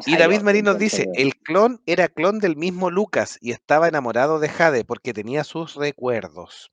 [0.05, 4.39] y David Marín nos dice, el clon era clon del mismo Lucas y estaba enamorado
[4.39, 6.71] de Jade porque tenía sus recuerdos.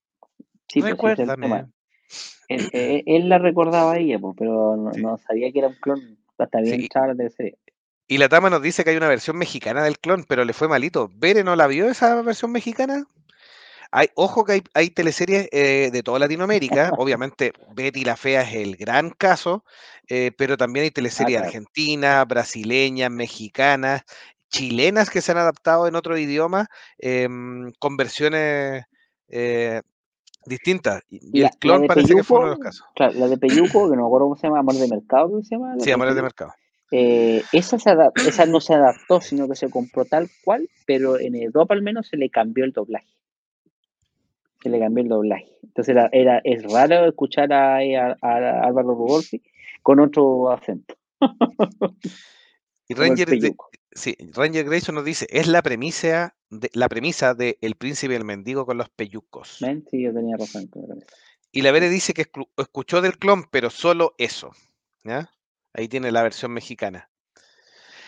[0.69, 1.67] Sí, pues, Recuérdame.
[2.49, 6.19] él, la recordaba a ella, pues, pero no, sabía que era un clon.
[6.37, 7.59] Hasta bien de serie.
[8.07, 10.69] Y la Tama nos dice que hay una versión mexicana del clon, pero le fue
[10.69, 11.11] malito.
[11.15, 13.07] ¿Bere no la vio esa versión mexicana?
[13.91, 18.77] Hay, ojo que hay, teleseries eh, de toda Latinoamérica, obviamente Betty la Fea es el
[18.77, 19.65] gran caso,
[20.09, 24.03] eh, pero también hay teleseries argentinas, brasileñas, mexicanas,
[24.51, 26.67] chilenas que se han adaptado en otro idioma
[26.99, 28.85] em, con versiones
[29.29, 29.81] eh,
[30.45, 31.03] distintas.
[31.09, 32.87] Y el clon parece que fue uno de los casos.
[32.97, 35.43] Claro, la de Peyuco, que no me acuerdo cómo se llama, Amor de Mercado, ¿cómo
[35.43, 35.75] se llama?
[35.79, 36.53] Sí, Amor de Mercado.
[37.53, 41.83] Esa, esa no se adaptó, sino que se compró tal cual, pero en Europa al
[41.83, 43.15] menos se le cambió el doblaje
[44.65, 45.59] que le cambió el doblaje.
[45.63, 47.77] Entonces era, era es raro escuchar a,
[48.23, 49.43] Álvaro Rudolfi
[49.83, 50.97] con otro acento.
[52.89, 53.29] y Ranger,
[53.93, 58.17] sí, Ranger Grayson nos dice, es la premisa de, la premisa de El príncipe y
[58.17, 59.59] el mendigo con los peyucos.
[59.59, 60.71] Sí, yo tenía razón.
[61.53, 62.25] Y la Vere dice que
[62.57, 64.51] escuchó del clon, pero solo eso.
[65.05, 65.31] ¿ya?
[65.75, 67.11] Ahí tiene la versión mexicana.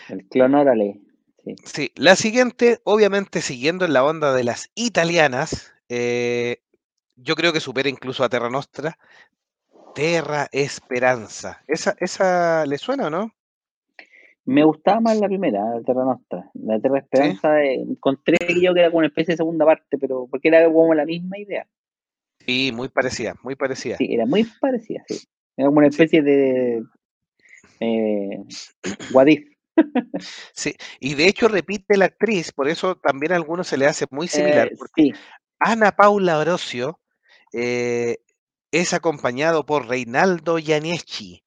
[0.08, 1.00] El clon órale.
[1.44, 1.54] Sí.
[1.64, 1.92] sí.
[1.94, 6.62] la siguiente, obviamente siguiendo en la onda de las italianas, eh,
[7.16, 8.98] yo creo que supera incluso a Terra Nostra.
[9.94, 11.62] Terra Esperanza.
[11.66, 13.32] ¿Esa, esa le suena o no?
[14.44, 16.50] Me gustaba más la primera, la Terra Nostra.
[16.54, 19.98] La Terra Esperanza, eh, encontré que yo que era como una especie de segunda parte,
[19.98, 21.66] pero porque era como la misma idea.
[22.46, 23.96] Sí, muy parecida, muy parecida.
[23.96, 25.26] Sí, era muy parecida, sí.
[25.56, 26.84] Era como una especie de
[27.80, 28.44] eh,
[30.54, 34.06] sí, y de hecho repite la actriz, por eso también a algunos se le hace
[34.10, 34.68] muy similar.
[34.68, 35.12] Eh, sí,
[35.58, 37.00] Ana Paula Orosio
[37.52, 38.18] eh,
[38.70, 41.42] es acompañado por Reinaldo Gianeschi.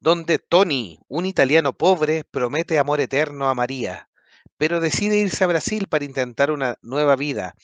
[0.00, 4.08] donde Tony, un italiano pobre, promete amor eterno a María,
[4.56, 7.54] pero decide irse a Brasil para intentar una nueva vida.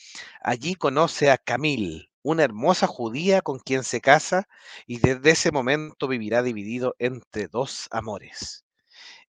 [0.40, 4.48] Allí conoce a Camille, una hermosa judía con quien se casa
[4.86, 8.64] y desde ese momento vivirá dividido entre dos amores.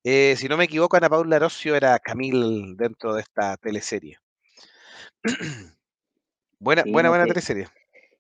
[0.03, 4.17] Eh, si no me equivoco, Ana Paula Rocio era Camille dentro de esta teleserie.
[6.59, 7.67] buena, Sí, buena, buena que- teleserie.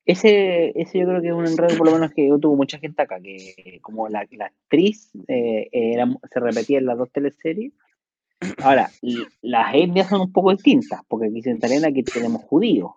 [0.05, 2.99] Ese, ese yo creo que es un enredo, por lo menos que tuvo mucha gente
[2.99, 7.73] acá, que como la, la actriz eh, era, se repetía en las dos teleseries.
[8.63, 8.89] Ahora,
[9.41, 12.93] las etnias son un poco distintas, porque aquí en italiana aquí tenemos judíos.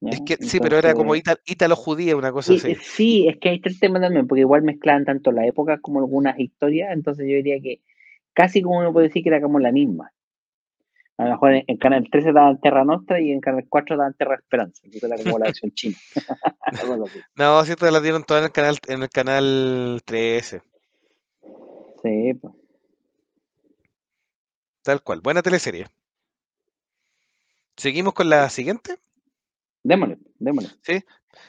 [0.00, 0.10] ¿Ya?
[0.10, 2.74] Es que sí, pero era como ítalo, ítalo-judía, una cosa y- así.
[2.82, 6.38] sí, es que hay tres temas también, porque igual mezclaban tanto la época como algunas
[6.38, 7.80] historias, entonces yo diría que
[8.34, 10.12] casi como uno puede decir que era como la misma.
[11.18, 14.14] A lo mejor en, en Canal 13 daban Terra Nostra y en Canal 4 daban
[14.14, 15.96] Terra Esperanza, que era como la versión china.
[17.36, 20.62] No, te la dieron toda en el canal, en el canal 13,
[22.02, 22.54] Sí, pues.
[24.82, 25.20] tal cual.
[25.20, 25.86] Buena teleserie.
[27.76, 28.98] Seguimos con la siguiente.
[29.86, 30.70] Démosle, démosle.
[30.82, 31.00] Sí,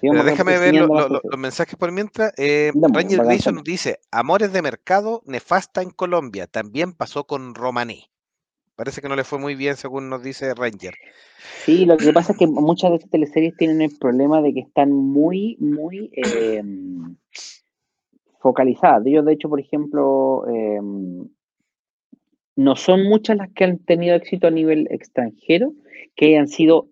[0.02, 2.32] Pero déjame ver lo- lo- los mensajes por mientras.
[2.38, 6.46] Eh, Démosle, Ranger Grayson nos dice: Amores de mercado, nefasta en Colombia.
[6.46, 8.12] También pasó con Romané.
[8.76, 10.94] Parece que no le fue muy bien, según nos dice Ranger.
[11.66, 14.60] Sí, lo que pasa es que muchas de estas teleseries tienen el problema de que
[14.60, 16.62] están muy, muy eh,
[18.40, 19.04] focalizadas.
[19.08, 20.80] Ellos, de hecho, por ejemplo, eh,
[22.56, 25.74] no son muchas las que han tenido éxito a nivel extranjero
[26.16, 26.90] que hayan sido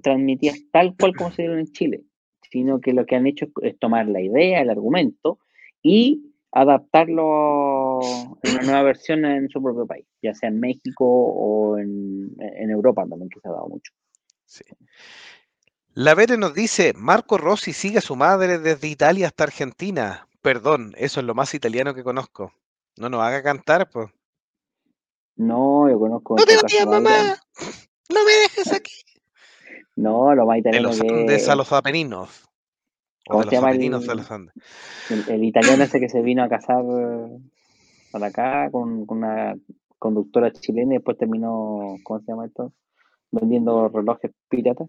[0.00, 2.04] transmitidas tal cual como se dieron en Chile,
[2.50, 5.38] sino que lo que han hecho es tomar la idea, el argumento
[5.82, 8.00] y adaptarlo
[8.42, 12.70] en una nueva versión en su propio país, ya sea en México o en, en
[12.70, 13.92] Europa también, que se ha dado mucho.
[14.44, 14.64] Sí.
[15.94, 20.26] La Vere nos dice: Marco Rossi sigue a su madre desde Italia hasta Argentina.
[20.42, 22.52] Perdón, eso es lo más italiano que conozco.
[22.96, 24.08] No nos haga cantar, pues.
[25.36, 26.36] No, yo conozco.
[26.36, 27.36] ¡No te más mamá!
[28.08, 28.92] ¡No me dejes aquí!
[30.00, 32.48] No, lo más De italiano los que Andes a es- los Apeninos.
[33.26, 34.30] ¿Cómo de se los llama a los
[35.28, 36.84] el italiano ese que se vino a casar
[38.10, 39.54] para acá con, con una
[39.98, 42.72] conductora chilena y después terminó, ¿cómo se llama esto?
[43.30, 44.88] Vendiendo relojes piratas.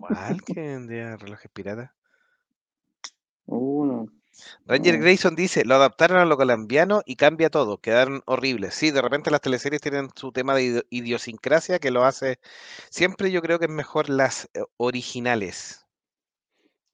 [0.00, 1.90] ¿Cuál que vendía relojes piratas?
[3.46, 4.06] Uno.
[4.66, 4.98] Ranger Ah.
[4.98, 8.74] Grayson dice, lo adaptaron a lo colombiano y cambia todo, quedaron horribles.
[8.74, 12.38] Sí, de repente las teleseries tienen su tema de idio- idiosincrasia que lo hace,
[12.90, 15.86] siempre yo creo que es mejor las eh, originales.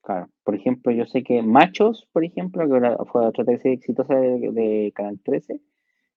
[0.03, 0.28] Claro.
[0.45, 4.93] Por ejemplo, yo sé que Machos, por ejemplo, que fue otra teleserie exitosa de, de
[4.95, 5.61] Canal 13,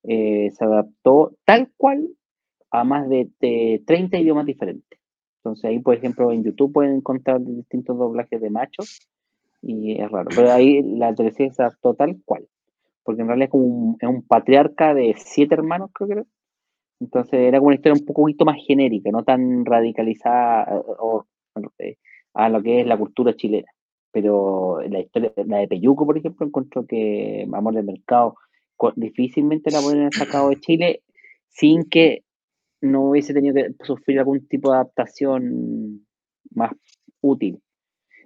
[0.03, 2.07] eh, se adaptó tal cual
[2.71, 4.99] a más de, de 30 idiomas diferentes.
[5.37, 9.09] Entonces ahí, por ejemplo, en YouTube pueden encontrar distintos doblajes de Machos
[9.61, 10.29] y es raro.
[10.35, 12.47] Pero ahí la teleserie se adaptó tal cual.
[13.03, 16.25] Porque en realidad es como un, es un patriarca de siete hermanos, creo que era.
[16.99, 21.97] Entonces era como una historia un poquito más genérica, no tan radicalizada eh, eh,
[22.33, 23.71] a lo que es la cultura chilena.
[24.11, 28.35] Pero la historia, la de Peyuco, por ejemplo, encuentro que Amor del Mercado
[28.95, 31.03] difícilmente la pueden haber sacado de Chile
[31.49, 32.23] sin que
[32.81, 36.05] no hubiese tenido que sufrir algún tipo de adaptación
[36.51, 36.71] más
[37.21, 37.61] útil.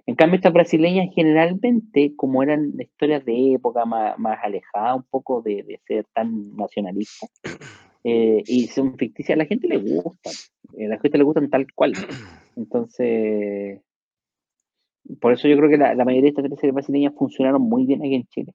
[0.06, 5.40] En cambio, estas brasileñas generalmente, como eran historias de época más, más alejadas un poco
[5.40, 7.30] de, de ser tan nacionalistas,
[8.04, 11.66] eh, y son ficticias, a la gente le gusta, a la gente le gustan tal
[11.74, 11.94] cual.
[12.56, 13.80] Entonces,
[15.20, 18.00] por eso yo creo que la, la mayoría de estas teleseries brasileñas funcionaron muy bien
[18.02, 18.52] aquí en Chile,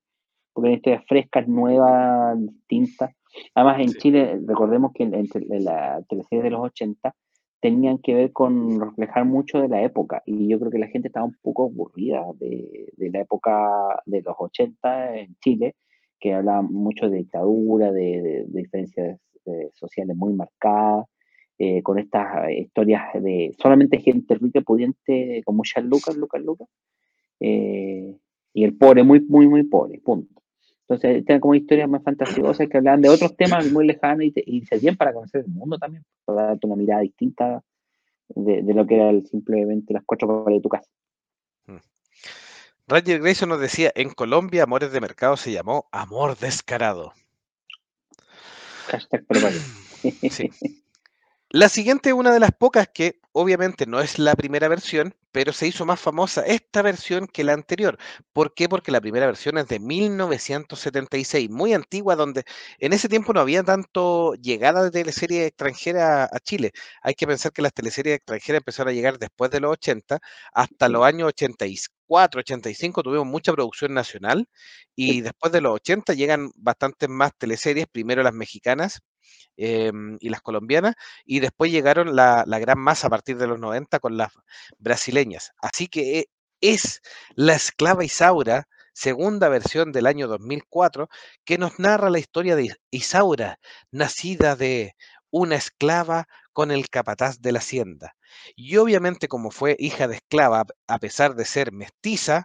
[0.53, 3.11] porque eran historias frescas, nuevas, distintas.
[3.55, 3.97] Además, en Sí.
[3.99, 7.13] Chile, recordemos que entre la teleserie de los 80
[7.61, 11.09] tenían que ver con reflejar mucho de la época, y yo creo que la gente
[11.09, 15.75] estaba un poco aburrida de, de la época de los 80 en Chile,
[16.19, 21.05] que hablaba mucho de dictadura, de, diferencias eh, sociales muy marcadas,
[21.57, 26.67] eh, con estas eh, historias de solamente gente rica pudiente como muchas lucas, lucas, lucas,
[27.39, 30.38] y el pobre muy, muy, muy pobre, punto.
[30.89, 34.43] Entonces, eran como historias más fantasiosas que hablaban de otros temas muy lejanos y, te-
[34.43, 37.63] y servían para conocer el mundo también, para darte una mirada distinta
[38.29, 40.89] de, de lo que era el- simplemente las cuatro paredes de tu casa.
[42.87, 47.13] Ranger Grayson nos decía, en Colombia Amores de Mercado se llamó Amor Descarado.
[48.87, 49.25] Hashtag.
[50.31, 50.49] Sí.
[51.51, 55.51] La siguiente es una de las pocas que obviamente no es la primera versión, pero
[55.53, 57.97] se hizo más famosa esta versión que la anterior.
[58.33, 58.67] ¿Por qué?
[58.69, 62.43] Porque la primera versión es de 1976, muy antigua, donde
[62.79, 66.71] en ese tiempo no había tanto llegada de teleseries extranjeras a Chile.
[67.01, 70.19] Hay que pensar que las teleseries extranjeras empezaron a llegar después de los 80,
[70.53, 74.47] hasta los años 84, 85 tuvimos mucha producción nacional
[74.95, 79.01] y después de los 80 llegan bastantes más teleseries, primero las mexicanas,
[79.57, 83.59] em, y las colombianas, y después llegaron la, la gran masa a partir de los
[83.59, 84.31] 90 con las
[84.77, 85.51] brasileñas.
[85.61, 86.25] Así que
[86.61, 87.01] es
[87.35, 91.09] La esclava Isaura, segunda versión del año 2004,
[91.45, 93.59] que nos narra la historia de Isaura,
[93.91, 94.95] nacida de
[95.31, 98.15] una esclava con el capataz de la hacienda.
[98.55, 102.43] Y obviamente como fue hija de esclava, a pesar de ser mestiza,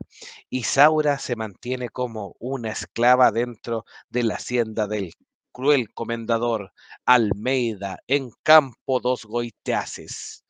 [0.50, 5.12] Isaura se mantiene como una esclava dentro de la hacienda del
[5.54, 6.72] cruel comendador
[7.06, 10.44] Almeida en campo dos goiteaces.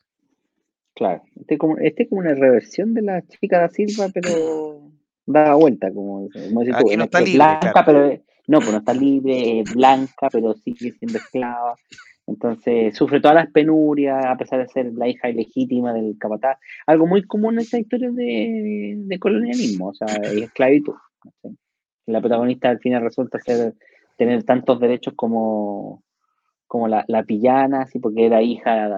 [0.95, 4.89] Claro, este es como, este es como una reversión de la chica da Silva, pero
[5.25, 7.85] da vuelta, como, como Aquí no es- está es libre, blanca, claro.
[7.85, 11.75] pero no, pues no está libre, es blanca, pero sigue siendo esclava.
[12.27, 16.57] Entonces sufre todas las penurias, a pesar de ser la hija ilegítima del capataz.
[16.87, 20.95] Algo muy común en estas historias de, de colonialismo, o sea, es esclavitud.
[22.07, 23.75] La protagonista al final resulta ser
[24.17, 26.03] tener tantos derechos como,
[26.67, 28.89] como la, la pillana, así porque era hija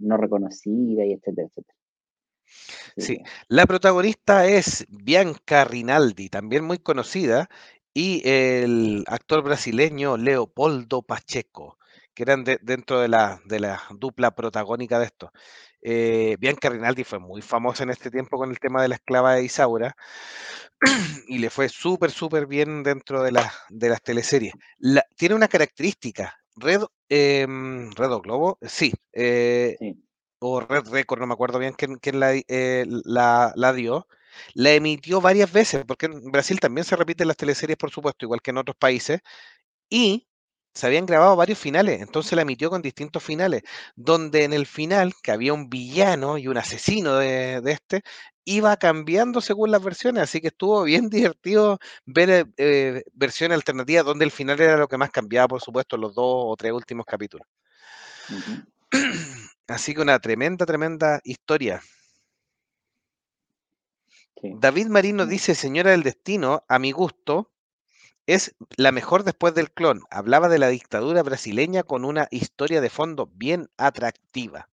[0.00, 1.76] no reconocida y etcétera, etcétera.
[2.96, 7.48] Sí, la protagonista es Bianca Rinaldi, también muy conocida,
[7.94, 11.78] y el actor brasileño Leopoldo Pacheco,
[12.14, 15.32] que eran de- dentro de la, de la dupla protagónica de esto.
[15.82, 19.34] Eh, Bianca Rinaldi fue muy famosa en este tiempo con el tema de la esclava
[19.34, 19.96] de Isaura
[21.28, 24.52] y le fue súper, súper bien dentro de, la- de las teleseries.
[24.78, 29.94] La- tiene una característica, Red, em, Red o Globo, sí, eh, sí.
[30.40, 34.06] o Red Record, no me acuerdo bien quién, quién la, eh, la, la dio,
[34.54, 38.40] la emitió varias veces, porque en Brasil también se repiten las teleseries, por supuesto, igual
[38.42, 39.20] que en otros países,
[39.90, 40.26] y
[40.74, 43.62] se habían grabado varios finales, entonces la emitió con distintos finales,
[43.96, 48.02] donde en el final, que había un villano y un asesino de, de este,
[48.44, 54.04] iba cambiando según las versiones, así que estuvo bien divertido ver eh, eh, versiones alternativas,
[54.04, 57.06] donde el final era lo que más cambiaba, por supuesto, los dos o tres últimos
[57.06, 57.46] capítulos.
[59.68, 61.82] Así que una tremenda, tremenda historia.
[64.40, 64.62] sí.
[64.64, 67.51] David Marín nos No, dice, Señora del Destino, a mi gusto,
[68.26, 70.02] es la mejor después del clon.
[70.10, 74.68] Hablaba de la dictadura brasileña con una historia de fondo bien atractiva.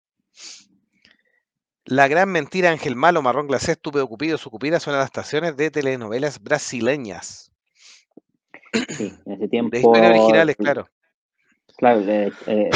[1.85, 7.51] La gran mentira, Ángel Malo, Marrón Glacé, Estúpido Cupido, Sucupira son adaptaciones de telenovelas brasileñas.
[8.89, 10.87] sí, en ese De tiempo, historias originales, claro.
[11.77, 12.69] claro, eh, eh,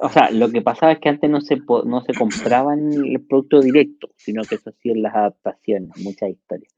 [0.00, 3.62] o sea, lo que pasaba es que antes no se, no se compraban el producto
[3.62, 6.73] directo, sino que se hacían las adaptaciones, muchas historias.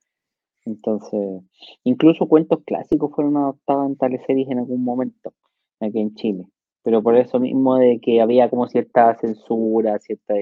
[0.66, 1.42] Entonces,
[1.84, 5.32] incluso cuentos clásicos fueron adaptados en teleseries en algún momento
[5.80, 6.44] aquí en Chile.
[6.82, 10.36] Pero por eso mismo de que había como cierta censura, ciertos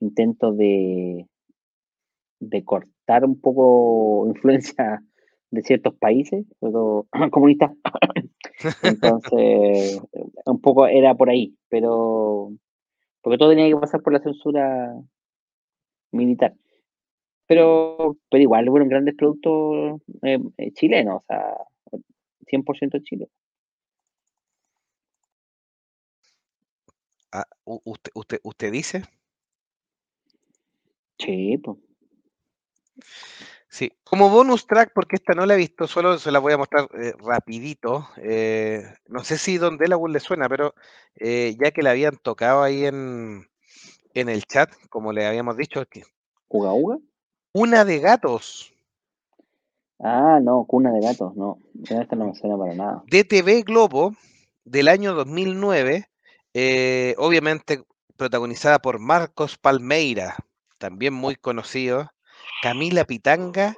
[0.00, 1.26] intentos de,
[2.40, 5.02] de cortar un poco influencia
[5.50, 7.72] de ciertos países, sobre todo comunistas.
[8.82, 10.00] Entonces,
[10.46, 12.52] un poco era por ahí, pero
[13.20, 14.94] porque todo tenía que pasar por la censura
[16.10, 16.54] militar.
[17.52, 21.54] Pero, pero igual fueron grandes productos eh, eh, chilenos, o sea,
[22.46, 23.28] 100% Chile.
[27.30, 29.02] Ah, usted, usted, usted dice?
[31.18, 31.76] Sí, pues.
[33.68, 36.58] Sí, como bonus track, porque esta no la he visto, solo se la voy a
[36.58, 38.08] mostrar eh, rapidito.
[38.16, 40.74] eh, no sé si Don Delaware le suena, pero
[41.16, 43.46] eh, ya que la habían tocado ahí en,
[44.14, 45.84] en el chat, como le habíamos dicho,
[46.48, 46.98] ¿Uga Uga?
[47.52, 48.72] Una de gatos
[50.02, 51.58] Ah, no, Cuna de Gatos, no.
[51.88, 53.04] Esta no me suena para nada.
[53.06, 54.16] de TV Globo
[54.64, 56.08] del año 2009,
[56.54, 57.84] eh, obviamente
[58.16, 60.36] protagonizada por Marcos Palmeira,
[60.78, 62.10] también muy conocido,
[62.62, 63.76] Camila Pitanga.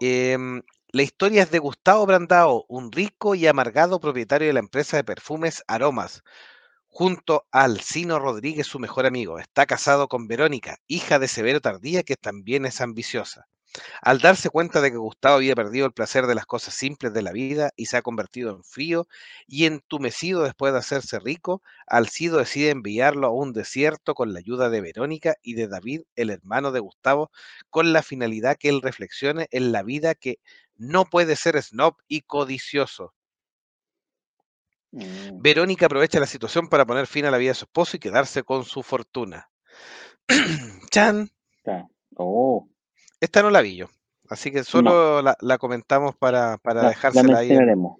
[0.00, 4.96] em, la historia es de Gustavo Brandao, un rico y amargado propietario de la empresa
[4.96, 6.22] de perfumes Aromas,
[6.98, 9.38] junto a Alcino Rodríguez, su mejor amigo.
[9.38, 13.48] Está casado con Verónica, hija de Severo Tardía, que también es ambiciosa.
[14.00, 17.20] Al darse cuenta de que Gustavo había perdido el placer de las cosas simples de
[17.20, 19.08] la vida y se ha convertido en frío
[19.46, 24.70] y entumecido después de hacerse rico, Alcido decide enviarlo a un desierto con la ayuda
[24.70, 27.30] de Verónica y de David, el hermano de Gustavo,
[27.68, 30.38] con la finalidad que él reflexione en la vida que
[30.76, 33.12] no puede ser snob y codicioso.
[34.92, 38.00] Mm, Verónica aprovecha la situación para poner fin a la vida de su esposo y
[38.00, 39.50] quedarse con su fortuna.
[40.90, 41.30] Chan.
[42.16, 42.66] Oh,
[43.20, 43.88] Esta no la vi yo,
[44.30, 47.98] así que solo la, la comentamos para, para la, la dejársela ahí en- mencionaremos.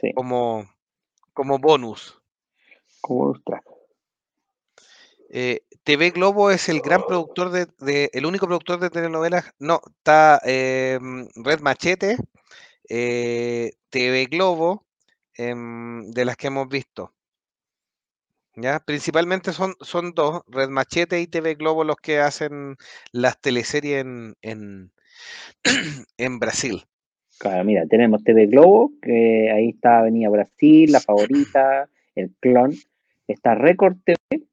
[0.00, 0.66] Sí, como,
[1.34, 2.18] como bonus.
[3.02, 3.62] como track.
[5.28, 9.52] Eh, TV Globo es el gran productor de, de- el único productor de telenovelas.
[9.58, 10.98] No, está eh,
[11.36, 12.16] Red Machete,
[12.88, 14.86] eh, TV Globo,
[15.36, 17.12] em, de las que hemos visto.
[18.54, 18.80] ¿Ya?
[18.80, 22.76] Principalmente son, son dos, Red Machete y TV Globo, los que hacen
[23.10, 24.92] las teleseries en, en,
[26.18, 26.82] en Brasil.
[27.38, 32.72] Claro, mira, tenemos TV Globo, que ahí está Avenida Brasil, La Favorita, El Clon.
[33.26, 34.44] Está Record TV,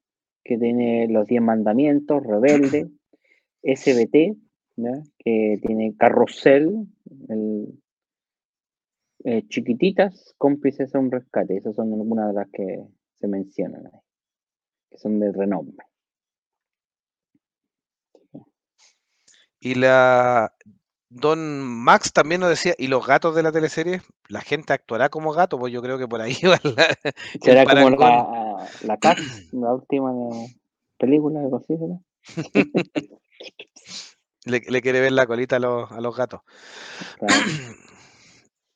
[0.43, 2.88] que tiene Los Diez Mandamientos, Rebelde,
[3.63, 4.38] SBT,
[5.17, 6.88] que tiene Carrusel,
[7.27, 7.67] el,
[9.24, 11.57] eh, Chiquititas, Cómplices a un Rescate.
[11.57, 12.84] Esas son algunas de las que
[13.20, 13.99] se mencionan ahí,
[14.89, 15.86] que son de renombre.
[19.59, 20.53] Y la
[21.09, 24.01] Don Max también nos decía, ¿y los gatos de la teleserie?
[24.28, 26.97] La gente actuará como gato, pues yo creo que por ahí va la-
[27.41, 30.13] ¿Será como la, la Cats, la última
[30.97, 31.99] película de Considera?
[34.45, 36.41] Le, le quiere ver la colita a los, a los gatos.
[37.17, 37.34] Claro.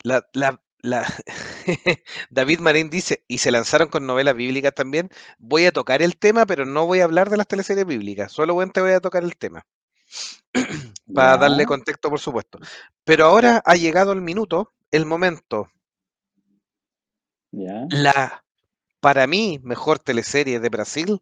[0.03, 1.07] La, la, la-
[2.29, 5.09] David Marín dice, y se lanzaron con novelas bíblicas también.
[5.39, 8.31] Voy a tocar el tema, pero no voy a hablar de las teleseries bíblicas.
[8.31, 9.65] Solo te voy a tocar el tema.
[11.13, 12.59] Para darle contexto, por supuesto.
[13.03, 15.69] Pero ahora ha llegado el minuto, el momento.
[17.51, 17.93] Ya.
[17.93, 18.43] La,
[19.01, 21.21] para mí, mejor teleserie de Brasil.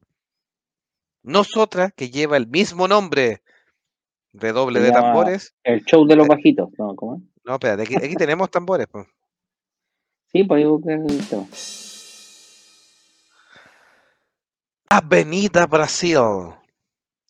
[1.23, 3.41] No es otra que lleva el mismo nombre.
[4.33, 5.53] Redoble de tambores.
[5.63, 6.29] El show de los Eh.
[6.29, 6.95] bajitos, ¿no?
[6.95, 7.21] ¿Cómo es?
[7.43, 8.87] No, espérate, aquí, aquí tenemos tambores.
[8.91, 9.07] pues.
[10.31, 11.47] Sí, pues digo que es el tema.
[14.89, 16.17] Avenida Brasil.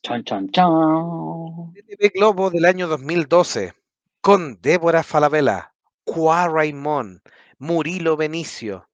[0.04, 0.70] Chan, chan, chan.
[1.88, 3.74] TV Globo del año 2012,
[4.22, 5.74] con Débora Falabella,
[6.04, 7.22] Qua Raimón,
[7.60, 8.88] Murilo Benicio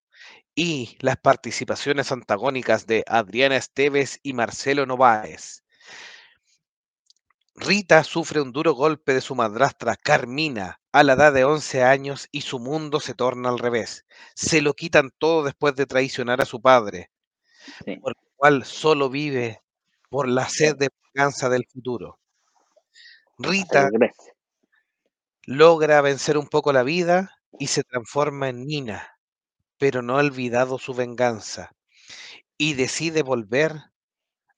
[0.54, 5.64] y las participaciones antagónicas de Adriana Esteves y Marcelo Novaes.
[7.60, 12.28] Rita sufre un duro golpe de su madrastra Carmina a la edad de 11 años
[12.32, 14.06] y su mundo se torna al revés.
[14.36, 17.10] Se lo quitan todo después de traicionar a su padre,
[17.86, 17.98] Sí.
[17.98, 19.62] por lo cual solo vive
[20.10, 22.20] por la sed de venganza del futuro.
[23.40, 23.90] Rita
[25.48, 29.18] logra vencer un poco la vida y se transforma en Nina,
[29.78, 31.72] pero no ha olvidado su venganza
[32.58, 33.74] y decide volver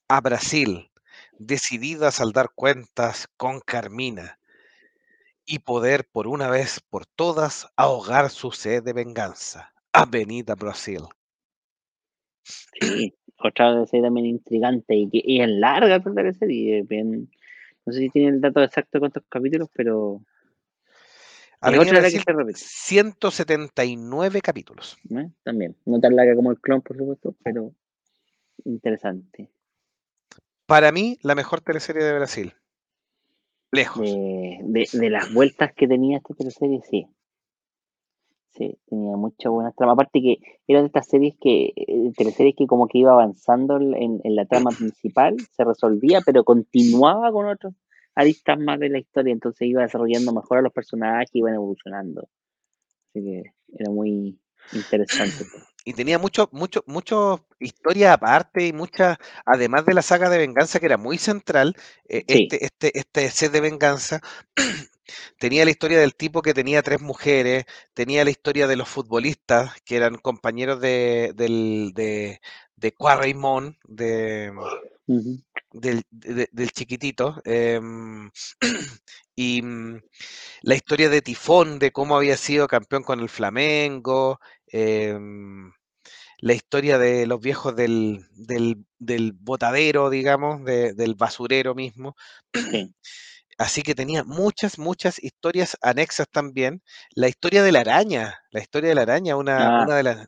[0.07, 0.91] a Brasil,
[1.39, 4.39] decidida a saldar cuentas con Carmina
[5.45, 9.73] y poder por una vez por todas ahogar su sed de venganza.
[9.91, 11.01] Avenida Brasil.
[12.43, 13.15] Sí.
[13.41, 16.83] Otra serie también intrigante y, que, y es larga serie.
[16.83, 17.31] Bien,
[17.85, 20.21] no sé si tiene el dato exacto de cuántos capítulos, pero
[21.61, 22.59] Avenida otra que Brasil, se repite.
[22.59, 24.97] 179 capítulos.
[25.09, 25.29] ¿eh?
[25.43, 25.75] También.
[25.85, 27.73] No tan larga como el clon, por supuesto, pero
[28.65, 29.49] interesante.
[30.69, 32.53] Para mí, la mejor teleserie de Brasil.
[33.71, 34.03] Lejos.
[34.03, 37.07] De, de, las vueltas que tenía esta teleserie, sí.
[38.51, 39.93] Sí, tenía muchas buenas tramas.
[39.93, 44.35] Aparte que eran estas series que, eh, teleseries que como que iba avanzando en, en
[44.35, 47.73] la trama principal, se resolvía, pero continuaba con otros
[48.13, 52.29] aristas más de la historia, entonces iba desarrollando mejor a los personajes, iban evolucionando.
[53.09, 53.43] Así que
[53.75, 54.39] era muy
[54.73, 55.45] interesante.
[55.85, 60.79] Y tenía mucho, mucho, mucho historia aparte y mucha, además de la saga de venganza
[60.79, 61.75] que era muy central,
[62.07, 62.49] eh, Sí.
[62.49, 64.21] este, este, este set de venganza
[65.39, 69.71] tenía la historia del tipo que tenía tres mujeres, tenía la historia de los futbolistas
[69.85, 72.41] que eran compañeros de, del, de,
[72.75, 72.91] de
[73.87, 74.51] de,
[75.71, 78.29] del, de- del chiquitito, em,
[79.35, 80.01] y mm,
[80.63, 84.39] la historia de Tifón, de cómo había sido campeón con el Flamengo,
[84.71, 85.71] em,
[86.39, 92.15] la historia de los viejos del, del, del botadero, digamos, de- del basurero mismo.
[92.53, 92.93] Sí.
[93.59, 96.81] Así que tenía muchas, muchas historias anexas también.
[97.15, 99.83] La historia de la araña, la historia de la araña, una, Ah.
[99.83, 100.27] una de las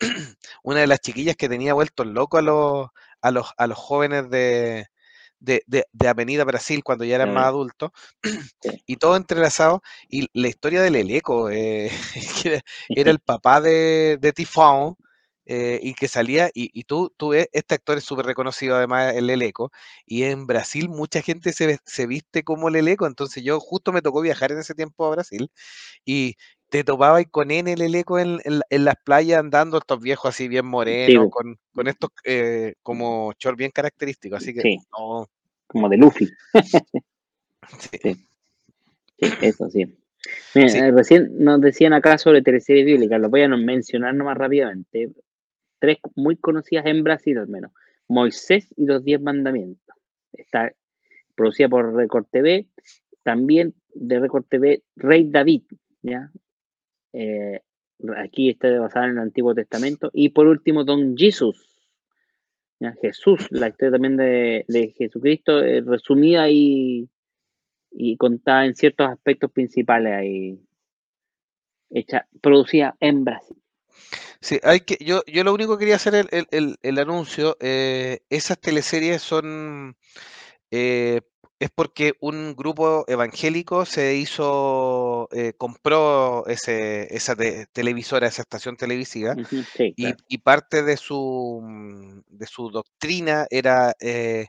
[0.62, 2.88] una de las chiquillas que tenía vueltos locos a los,
[3.22, 4.88] a los, a los jóvenes de,
[5.42, 7.90] de, de- de Avenida Brasil cuando ya eran Ya más adultos,
[8.62, 8.70] Sí.
[8.86, 11.90] y todo entrelazado, y la historia del Eleco, eh,
[12.42, 12.62] que era,
[12.94, 14.96] era el papá de, de Tifón,
[15.44, 19.14] eh, y que salía, y, y tú, tú ves, este actor es súper reconocido además,
[19.16, 19.72] el Eleco,
[20.06, 24.02] y en Brasil mucha gente se, se viste como el Eleco, entonces yo justo me
[24.02, 25.50] tocó viajar en ese tiempo a Brasil,
[26.04, 26.36] y
[26.72, 30.30] te topabas con él el Eleco en, en la- en las playas andando, estos viejos
[30.30, 34.78] así bien morenos, con, con estos eh, como short bien característicos, así que Sí.
[34.98, 35.28] no,
[35.66, 36.30] como de Luffy.
[37.78, 38.26] Sí.
[39.18, 39.96] eso sí.
[40.54, 45.10] Mira, eh, recién nos decían acá sobre teleseries bíblicas, lo voy a mencionar nomás rápidamente.
[45.78, 47.70] Tres muy conocidas en Brasil al menos.
[48.08, 49.94] Moisés y los Diez Mandamientos.
[50.32, 50.72] Está
[51.34, 52.66] producida por Record TV.
[53.22, 55.62] También de Record TV, Rey David.
[56.02, 56.30] ¿ya?
[57.12, 57.60] Eh,
[58.16, 60.10] aquí está basada en el Antiguo Testamento.
[60.12, 61.72] Y por último, Don Jesus.
[63.00, 67.08] Jesús, la historia también de, Jesucristo, eh, resumida y,
[67.92, 70.58] y contada en ciertos aspectos principales ahí.
[71.90, 73.56] Hecha, producida en Brasil.
[74.40, 78.20] Sí, hay que, yo, yo lo único que quería hacer el, el, el, anuncio, eh,
[78.30, 79.96] esas teleseries son
[80.70, 81.20] eh,
[81.62, 87.36] es porque un grupo evangélico se hizo, eh, compró ese, esa
[87.72, 89.36] televisora, esa estación televisiva,
[89.78, 94.46] y, parte de su, mm, de su doctrina era eh,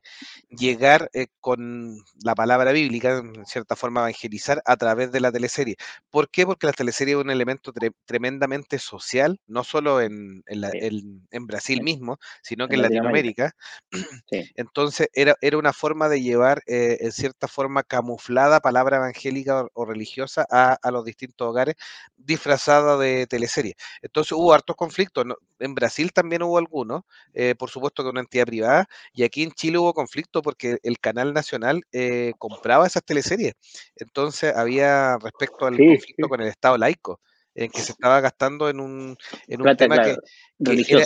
[0.49, 5.75] llegar eh, con la palabra bíblica, en cierta forma evangelizar a través de la teleserie.
[6.09, 6.47] ¿Por qué?
[6.47, 7.71] Porque la teleserie es un elemento
[8.05, 13.51] tremendamente social, no solo en, en, Brasil mismo, sino que en Latinoamérica.
[14.55, 16.63] Entonces era, era una forma de llevar
[17.03, 21.75] en cierta forma camuflada palabra evangélica o, religiosa a, los distintos hogares
[22.15, 23.75] disfrazada de teleserie.
[24.01, 25.25] Entonces hubo hartos conflictos.
[25.59, 29.51] En Brasil también hubo algunos, eh, por supuesto que una entidad privada, y aquí en
[29.51, 33.55] Chile hubo conflicto porque el canal nacional eh, compraba esas teleseries.
[33.97, 37.19] Entonces había respecto al conflicto con el Estado laico
[37.53, 41.05] en que se estaba gastando en un, en un tema que, era,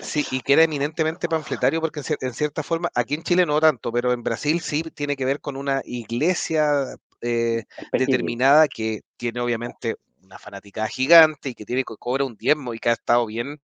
[0.00, 3.92] Sí, y que era eminentemente panfletario porque en, cierta forma, aquí en Chile no tanto,
[3.92, 9.96] pero en Brasil sí tiene que ver con una iglesia eh, determinada que tiene obviamente
[10.22, 13.60] una fanaticada gigante y que tiene que cobra un diezmo y que ha estado bien,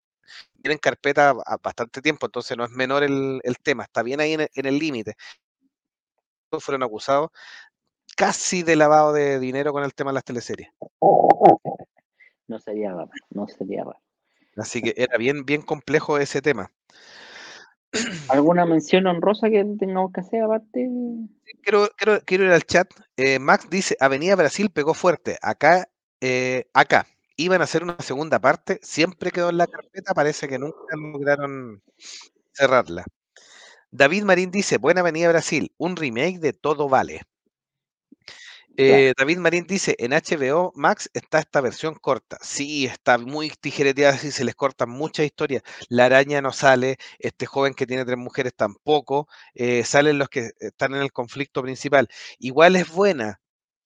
[0.56, 4.66] bien en carpeta bastante tiempo, entonces no es menor el, tema, está bien ahí en
[4.66, 5.16] el límite.
[6.60, 7.30] Fueron acusados
[8.16, 10.70] casi de lavado de dinero con el tema de las teleseries.
[12.48, 14.00] No sería raro, no sería raro.
[14.58, 16.72] Así que era bien, bien complejo ese tema.
[18.30, 20.90] ¿Alguna mención honrosa que tengamos que hacer aparte?
[21.64, 21.90] Quiero,
[22.26, 22.88] quiero, ir al chat.
[23.18, 25.38] Eh, Max dice, Avenida Brasil pegó fuerte.
[25.42, 25.90] Acá,
[26.20, 27.08] eh, acá.
[27.38, 31.82] Iban a hacer una segunda parte, siempre quedó en la carpeta, parece que nunca lograron
[32.52, 33.04] cerrarla.
[33.90, 37.22] David Marín dice, Buena Avenida Brasil, un remake de Todo Vale.
[38.78, 42.38] Eh, David Marín dice, en HBO Max está esta versión corta.
[42.42, 45.62] Sí, está muy tijereteada, sí, se les cortan muchas historias.
[45.90, 50.52] La araña no sale, este joven que tiene tres mujeres tampoco, eh, salen los que
[50.60, 52.08] están en el conflicto principal.
[52.40, 53.42] Igual es buena,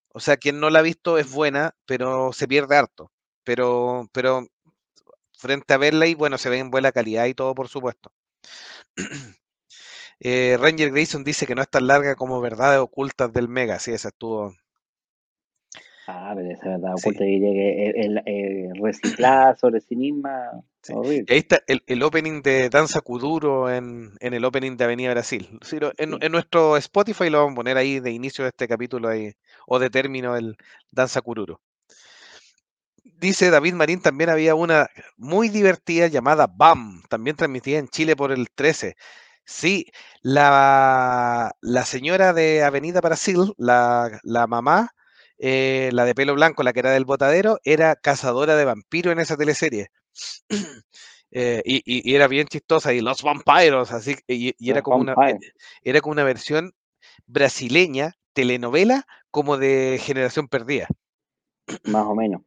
[0.09, 3.11] o sea, quien no la ha visto es buena, pero se pierde harto.
[3.45, 4.47] Pero, pero
[5.37, 8.11] frente a verla y bueno, se ve en buena calidad y todo, por supuesto.
[10.19, 13.79] Eh, Ranger Grayson dice que no es tan larga como Verdades Ocultas del Mega.
[13.79, 14.53] Sí, esa estuvo,
[16.07, 20.51] Ah, pero esa verdad oculta diría que el, el, reciclar sobre sí misma.
[20.89, 21.25] Horrible.
[21.29, 25.59] ahí está el, opening de Danza Kuduro en, el opening de Avenida Brasil.
[25.97, 29.33] En, nuestro Spotify lo vamos a poner ahí de inicio de este capítulo ahí,
[29.65, 30.57] o de término el
[30.91, 31.59] Danza Kuduro.
[33.03, 34.87] Dice David Marín, también había una
[35.17, 38.95] muy divertida llamada BAM, también transmitida en Chile por el 13.
[39.43, 39.87] Sí,
[40.21, 44.91] la, la señora de Avenida Brasil, la, la mamá,
[45.37, 49.19] eh, la de pelo blanco, la que era del botadero, era cazadora de vampiros en
[49.19, 49.89] esa teleserie.
[51.37, 55.37] Eh, y, era bien chistosa, y los vampiros, así, y, era, como una, eh,
[55.81, 56.71] era como una versión
[57.25, 60.87] brasileña, telenovela, como de Generación Perdida.
[61.83, 62.43] Más o menos.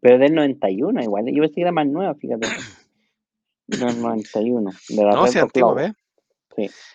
[0.00, 2.48] Pero del 91 igual, yo pensé que era más nueva, fíjate.
[3.68, 4.70] Del 91.
[4.88, 5.76] De la no, si antiguo,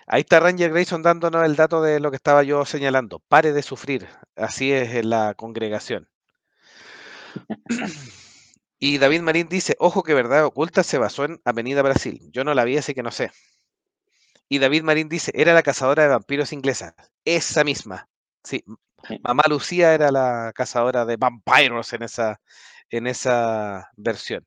[0.08, 3.20] Ahí está Ranger Grayson dándonos el dato de lo que estaba yo señalando.
[3.28, 4.08] Pare de sufrir.
[4.36, 6.10] Así es en la congregación.
[8.80, 12.20] y David Marín dice, ojo que verdad oculta se basó en Avenida Brasil.
[12.32, 13.32] Yo no la vi, así que no sé.
[14.48, 16.96] Y David Marín dice, era la cazadora de vampiros inglesa.
[17.24, 18.10] Esa misma.
[18.44, 18.64] Sí,
[19.24, 22.42] Mamá Lucía era la cazadora de vampiros en esa,
[22.90, 24.46] en esa versión.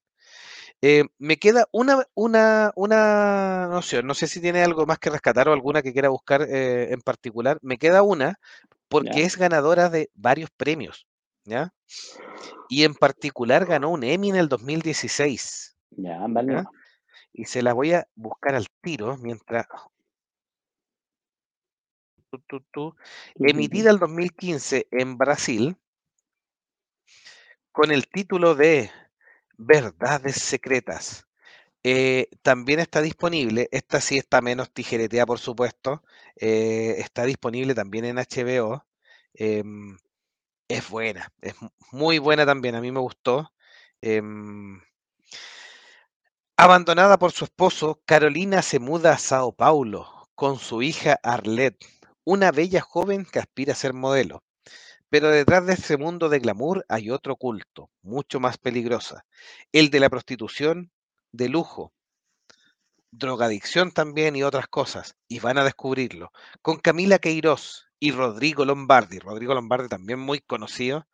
[0.84, 5.48] Eh, me queda una, una, una noción, no sé si tiene algo más que rescatar
[5.48, 7.60] o alguna que quiera buscar eh, en particular.
[7.62, 8.40] Me queda una
[8.88, 11.06] porque es ganadora de varios premios,
[11.44, 11.72] ¿ya?
[12.68, 15.76] Y en particular ganó un Emmy en el 2016.
[15.90, 16.64] Ya, ¿ya?
[17.32, 19.66] Y se la voy a buscar al tiro mientras...
[23.36, 25.76] Emitida el 2015 en Brasil
[27.70, 28.90] con el título de
[29.58, 31.26] Verdades secretas.
[31.84, 36.02] Eh, también está disponible, esta sí está menos tijereteada, por supuesto.
[36.36, 38.84] Eh, está disponible también en HBO.
[39.34, 39.98] Em,
[40.68, 41.54] es buena, es
[41.92, 43.52] muy buena también, a mí me gustó.
[44.02, 44.80] Em,
[46.56, 51.84] abandonada por su esposo, Carolina se muda a Sao Paulo con su hija Arlette,
[52.24, 54.42] una bella joven que aspira a ser modelo.
[55.12, 59.26] Pero detrás de ese mundo de glamour hay otro culto, mucho más peligrosa,
[59.70, 60.90] el de la prostitución
[61.32, 61.92] de lujo,
[63.10, 66.32] drogadicción también y otras cosas, y van a descubrirlo,
[66.62, 71.06] con Camila Queiroz y Rodrigo Lombardi, Rodrigo Lombardi también muy conocido,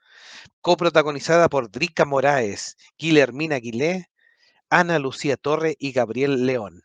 [0.60, 4.12] coprotagonizada por Drica Moraes, Guillermina Aguilé,
[4.70, 6.84] Ana Lucía Torre y Gabriel León.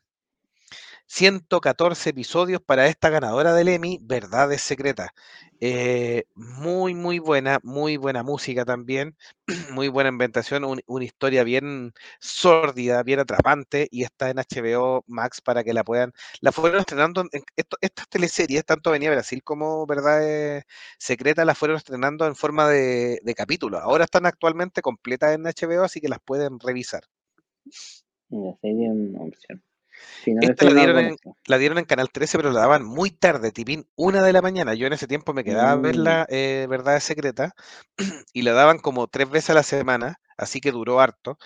[1.08, 5.10] 114 episodios para esta ganadora del Emmy, Verdades Secretas.
[5.60, 9.16] Eh, muy, muy buena, muy buena música también,
[9.72, 15.64] muy buena inventación, una historia bien sórdida, bien atrapante y está en HBO Max para
[15.64, 16.12] que la puedan.
[16.42, 17.44] La fueron estrenando, en,
[17.82, 20.66] estas teleseries, tanto Venía Brasil como Verdades
[20.98, 23.82] Secretas, las fueron estrenando en forma de, de capítulos.
[23.82, 27.04] Ahora están actualmente completas en HBO, así que las pueden revisar.
[28.30, 29.64] La serie en opción.
[30.26, 33.88] Esta la dieron, en, la dieron, en, Canal 13, pero la daban muy tarde, tipín
[33.96, 34.74] una de la mañana.
[34.74, 36.34] Yo en ese tiempo me quedaba a ver la mm.
[36.34, 37.54] eh, Verdad Secreta
[38.34, 41.38] y la daban como tres veces a la semana, así que duró harto.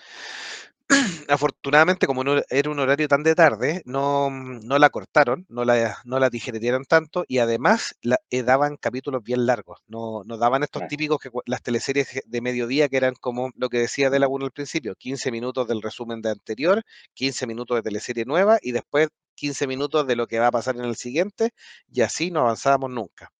[1.28, 5.66] afortunadamente, como no era un horario tan de tarde, no, mm, no la cortaron, no
[5.66, 9.80] la, no la digeretearon tanto y además la, eh, daban capítulos bien largos.
[9.88, 13.80] No, no daban estos típicos que las teleseries de mediodía que eran como lo que
[13.80, 16.84] decía De Laguna al principio, 15 minutos del resumen de anterior,
[17.14, 20.78] 15 minutos de teleserie nueva y después 15 minutos de lo que va a pasar
[20.78, 21.52] en el siguiente
[21.92, 23.32] y así no avanzábamos nunca.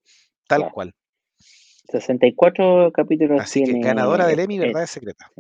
[0.48, 0.94] Tal cual.
[1.90, 3.42] 64 capítulos.
[3.42, 5.32] Así que ganadora del Emmy, verdad es secreta.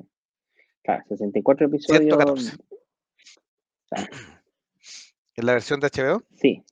[1.07, 2.17] 64 episodios.
[2.17, 2.57] 114.
[5.35, 6.23] ¿En la versión de HBO?
[6.35, 6.63] Sí.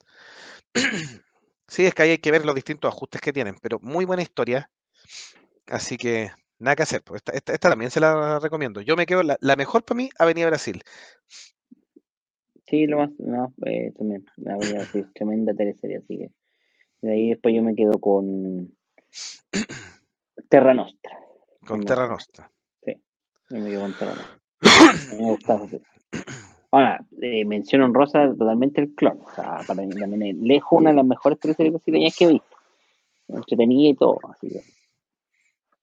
[1.67, 4.21] Sí, es que ahí hay que ver los distintos ajustes que tienen, pero muy buena
[4.21, 4.69] historia.
[5.67, 6.29] Así que
[6.59, 7.01] nada que hacer.
[7.03, 8.81] Pues, esta, también se la recomiendo.
[8.81, 10.81] Yo me quedo, la, mejor para mí, Avenida Brasil.
[12.67, 16.31] Sí, lo más, no, eh, también, Avenida Brasil, tremenda teleserie, así que
[17.01, 18.75] de ahí después yo me quedo con
[20.49, 21.19] Terra Nostra.
[21.65, 22.51] Con Terra Nostra.
[23.49, 23.77] Me
[26.71, 29.21] Ahora, eh, menciono en rosa totalmente el clon.
[29.21, 32.33] O sea, para mí también es lejos una de las mejores teleseries brasileñas que he
[32.33, 32.57] visto.
[33.27, 34.19] Entretenida y todo.
[34.29, 34.61] Así que.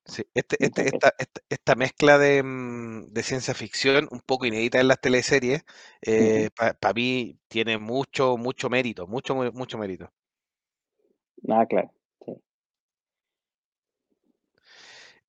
[0.04, 1.14] Sí, este, este, esta,
[1.48, 5.64] esta, mezcla de, mm, de, ciencia ficción, un poco inédita en las teleseries,
[6.02, 10.10] eh, para mí tiene mucho, mucho mérito, mucho, mucho mérito.
[11.48, 11.92] Ah, claro.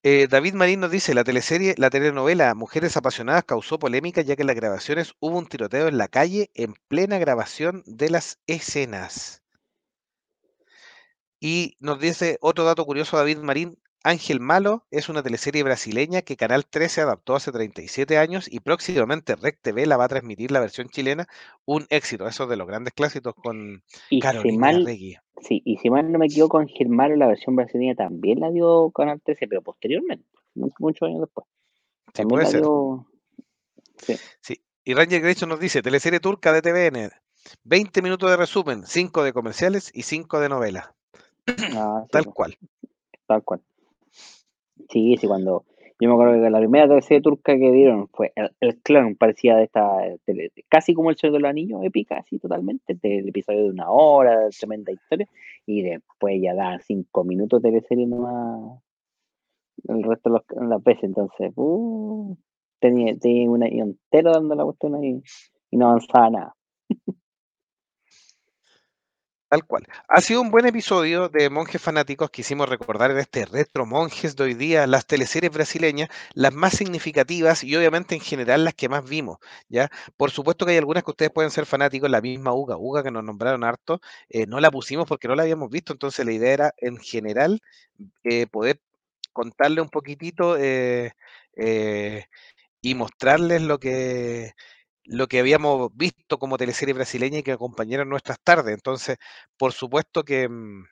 [0.06, 4.42] Eh, David Marín nos dice, la teleserie, la telenovela Mujeres Apasionadas causó polémica ya que
[4.42, 9.44] en las grabaciones hubo un tiroteo en la calle en plena grabación de las escenas.
[11.40, 16.36] Y nos dice otro dato curioso David Marín, Ángel Malo es una teleserie brasileña que
[16.36, 20.60] Canal 13 adaptó hace 37 años y próximamente Rec TV la va a transmitir la
[20.60, 21.28] versión chilena,
[21.64, 23.82] un éxito, eso de los grandes clásicos con
[24.22, 25.16] Carolina Regui.
[25.44, 28.92] Sí, y si mal no me equivoco, Ángel Malo la versión brasileña también la dio
[28.92, 30.26] Canal 13, pero posteriormente,
[30.80, 31.46] muchos años después.
[32.14, 32.46] Sí, puede
[34.42, 34.60] Sí.
[34.86, 37.10] Y Ranger Grecho nos dice, teleserie turca de TVN,
[37.64, 40.96] 20 minutos de resumen, 5 de comerciales y 5 de novela.
[41.76, 42.58] Ah, Tal cual.
[43.28, 43.62] Tal cual.
[44.90, 45.66] Sí, sí, cuando.
[46.00, 49.64] Yo me acuerdo que la primera teleserie turca que dieron fue El, Clon, parecía de
[49.64, 49.98] esta.
[50.70, 52.96] casi como El Señor de los Anillos, épica, así totalmente.
[52.96, 55.28] Del episodio de una hora, tremenda historia.
[55.66, 58.82] Y después ya da cinco minutos de teleserie nomás.
[59.88, 61.52] El resto de los, las veces, entonces.
[61.56, 62.36] Uh,
[62.80, 65.22] tenía, tenía un año entero dando la cuestión ahí
[65.72, 66.56] y no avanzaba nada.
[69.54, 69.86] Tal cual.
[70.08, 72.32] Ha sido un buen episodio de Monjes Fanáticos.
[72.32, 77.64] Quisimos recordar en este retro Monjes de hoy día las teleseries brasileñas, las más significativas
[77.64, 79.38] y obviamente en general las que más vimos.
[79.70, 79.92] ¿ya?
[80.18, 83.12] Por supuesto que hay algunas que ustedes pueden ser fanáticos, la misma Uga, Uga que
[83.12, 86.54] nos nombraron harto, eh, no la pusimos porque no la habíamos visto, entonces la idea
[86.54, 87.62] era en general
[88.24, 88.82] eh, poder
[89.34, 91.14] contarle un poquitito eh,
[92.82, 94.54] y mostrarles lo que
[95.06, 98.74] lo que habíamos visto como teleserie brasileña y que acompañaron nuestras tardes.
[98.76, 99.18] Entonces,
[99.58, 100.86] por supuesto que, mm,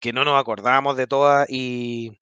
[0.00, 2.18] que no nos acordábamos de todas y,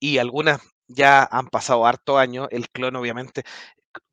[0.00, 2.48] y algunas ya han pasado harto años.
[2.50, 3.44] El clon, obviamente,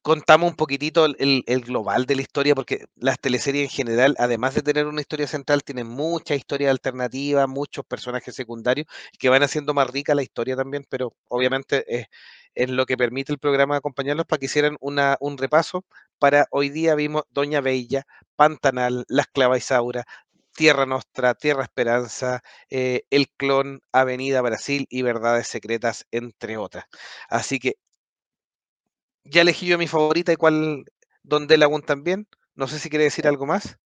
[0.02, 4.64] contamos un poquitito el, global de la historia, porque las teleseries en general, además de
[4.64, 8.88] tener una historia central, tienen mucha historia alternativa, muchos personajes secundarios
[9.19, 12.07] que van haciendo más rica la historia también, pero obviamente es,
[12.56, 15.86] es lo que permite el programa acompañarlos para que hicieran una, un repaso.
[16.20, 18.06] Para hoy día vimos Doña Bella,
[18.36, 20.06] Pantanal, La Esclava Isaura,
[20.56, 26.86] Tierra Nostra, Tierra Esperanza, eh, El Clon, Avenida Brasil y Verdades Secretas, entre otras.
[27.30, 27.76] Así que
[29.24, 30.86] ya elegí yo mi favorita y cuál,
[31.24, 32.28] donde la también.
[32.56, 33.80] No sé si quiere decir algo más.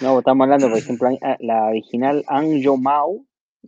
[0.00, 1.08] No, estamos hablando, por ejemplo,
[1.40, 3.26] la original Anjo Mau,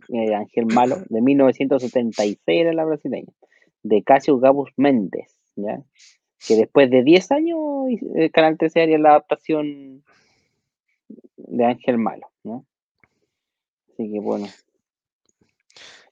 [0.09, 3.31] eh, Ángel Malo, de 1976 era la brasileña,
[3.83, 5.81] de Casio Gabus Méndez, ¿ya?
[6.47, 7.57] que después de 10 años
[8.15, 10.03] el eh, Canal 13 haría la adaptación
[11.37, 12.65] de Ángel Malo, ¿no?
[13.89, 14.47] Así que bueno.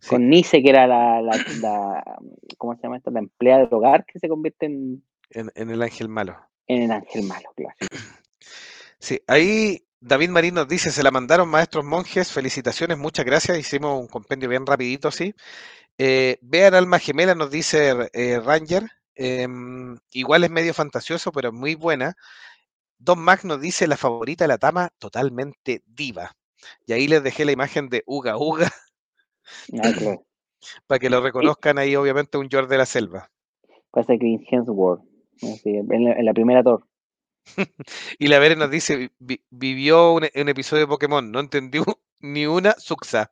[0.08, 2.24] Con Nice, que era la, la,
[2.58, 3.12] ¿cómo se llama esto?
[3.12, 5.04] La empleada del hogar que se convierte en...
[5.32, 6.36] En, el Ángel Malo.
[6.68, 7.76] En el Ángel Malo, claro.
[9.02, 13.98] Sí, ahí David Marín nos dice, se la mandaron maestros monjes, felicitaciones, muchas gracias, hicimos
[13.98, 15.34] un compendio bien rapidito, sí.
[16.02, 21.76] Eh, vean Alma Gemela, nos dice eh, Ranger, em, igual es medio fantasioso, pero muy
[21.76, 22.16] buena.
[22.98, 26.38] Don Mac nos dice la favorita de la Tama, totalmente diva.
[26.86, 28.72] Y ahí les dejé la imagen de Uga Uga.
[29.84, 29.92] Ah,
[30.88, 33.30] para que lo reconozcan ahí, obviamente, un George de la Selva.
[33.92, 35.02] Pasa que Hemsworth,
[35.42, 36.86] en la, primera torre.
[38.20, 39.12] y la Vere nos dice,
[39.50, 41.84] vivió un, episodio de Pokémon, no entendió
[42.20, 43.30] ni una suxa.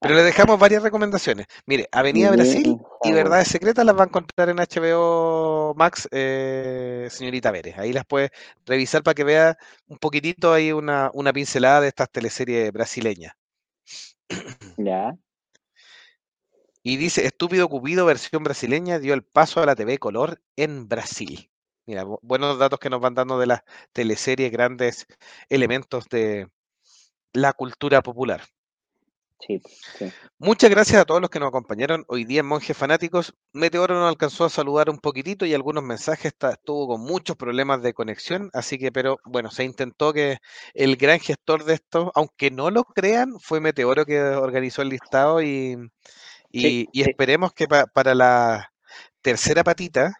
[0.00, 1.46] Pero le dejamos varias recomendaciones.
[1.66, 7.50] Mire, Avenida Brasil y Verdades Secretas las va a encontrar en HBO Max, eh, señorita
[7.50, 7.76] Vélez.
[7.78, 8.30] Ahí las puede
[8.64, 9.58] revisar para que vea
[9.88, 13.34] un poquitito ahí una, una pincelada de estas teleseries brasileñas.
[14.76, 15.16] Ya.
[16.82, 21.50] Y dice, Estúpido Cupido, versión brasileña, dio el paso a la TV color en Brasil.
[21.86, 25.06] Mira, buenos datos que nos van dando de las teleseries, grandes
[25.48, 26.48] elementos de
[27.32, 28.42] la cultura popular.
[29.38, 29.62] Sí,
[30.38, 33.34] Muchas gracias a todos los que nos acompañaron hoy día en Monjes Fanáticos.
[33.52, 37.94] Meteoro nos alcanzó a saludar un poquitito y algunos mensajes estuvo con muchos problemas de
[37.94, 40.38] conexión, así que, pero bueno, se intentó que
[40.74, 45.40] el gran gestor de esto, aunque no lo crean, fue Meteoro que organizó el listado
[45.40, 45.76] y,
[46.50, 48.72] y, esperemos que para la
[49.26, 50.14] tercera patita,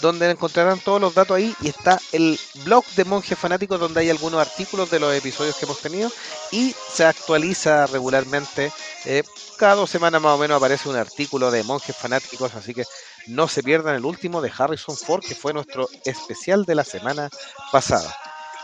[0.01, 4.09] donde encontrarán todos los datos ahí y está el blog de Monjes Fanáticos, donde hay
[4.09, 6.11] algunos artículos de los episodios que hemos tenido
[6.51, 8.72] y se actualiza regularmente.
[9.05, 9.23] Eh,
[9.57, 12.84] cada dos semanas más o menos aparece un artículo de Monjes Fanáticos, así que
[13.27, 17.30] no se pierdan el último de Harrison Ford, que fue nuestro especial de la semana
[17.72, 18.15] pasada.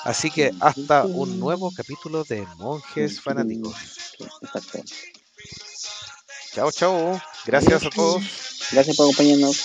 [0.03, 3.75] Así que hasta un nuevo capítulo de Monjes Fanáticos.
[6.53, 7.21] Chao, chao.
[7.45, 8.23] Gracias a todos.
[8.71, 9.63] Gracias por acompañarnos.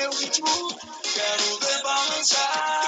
[0.00, 0.48] Meu ritmo,
[1.12, 2.79] quero ver balançar.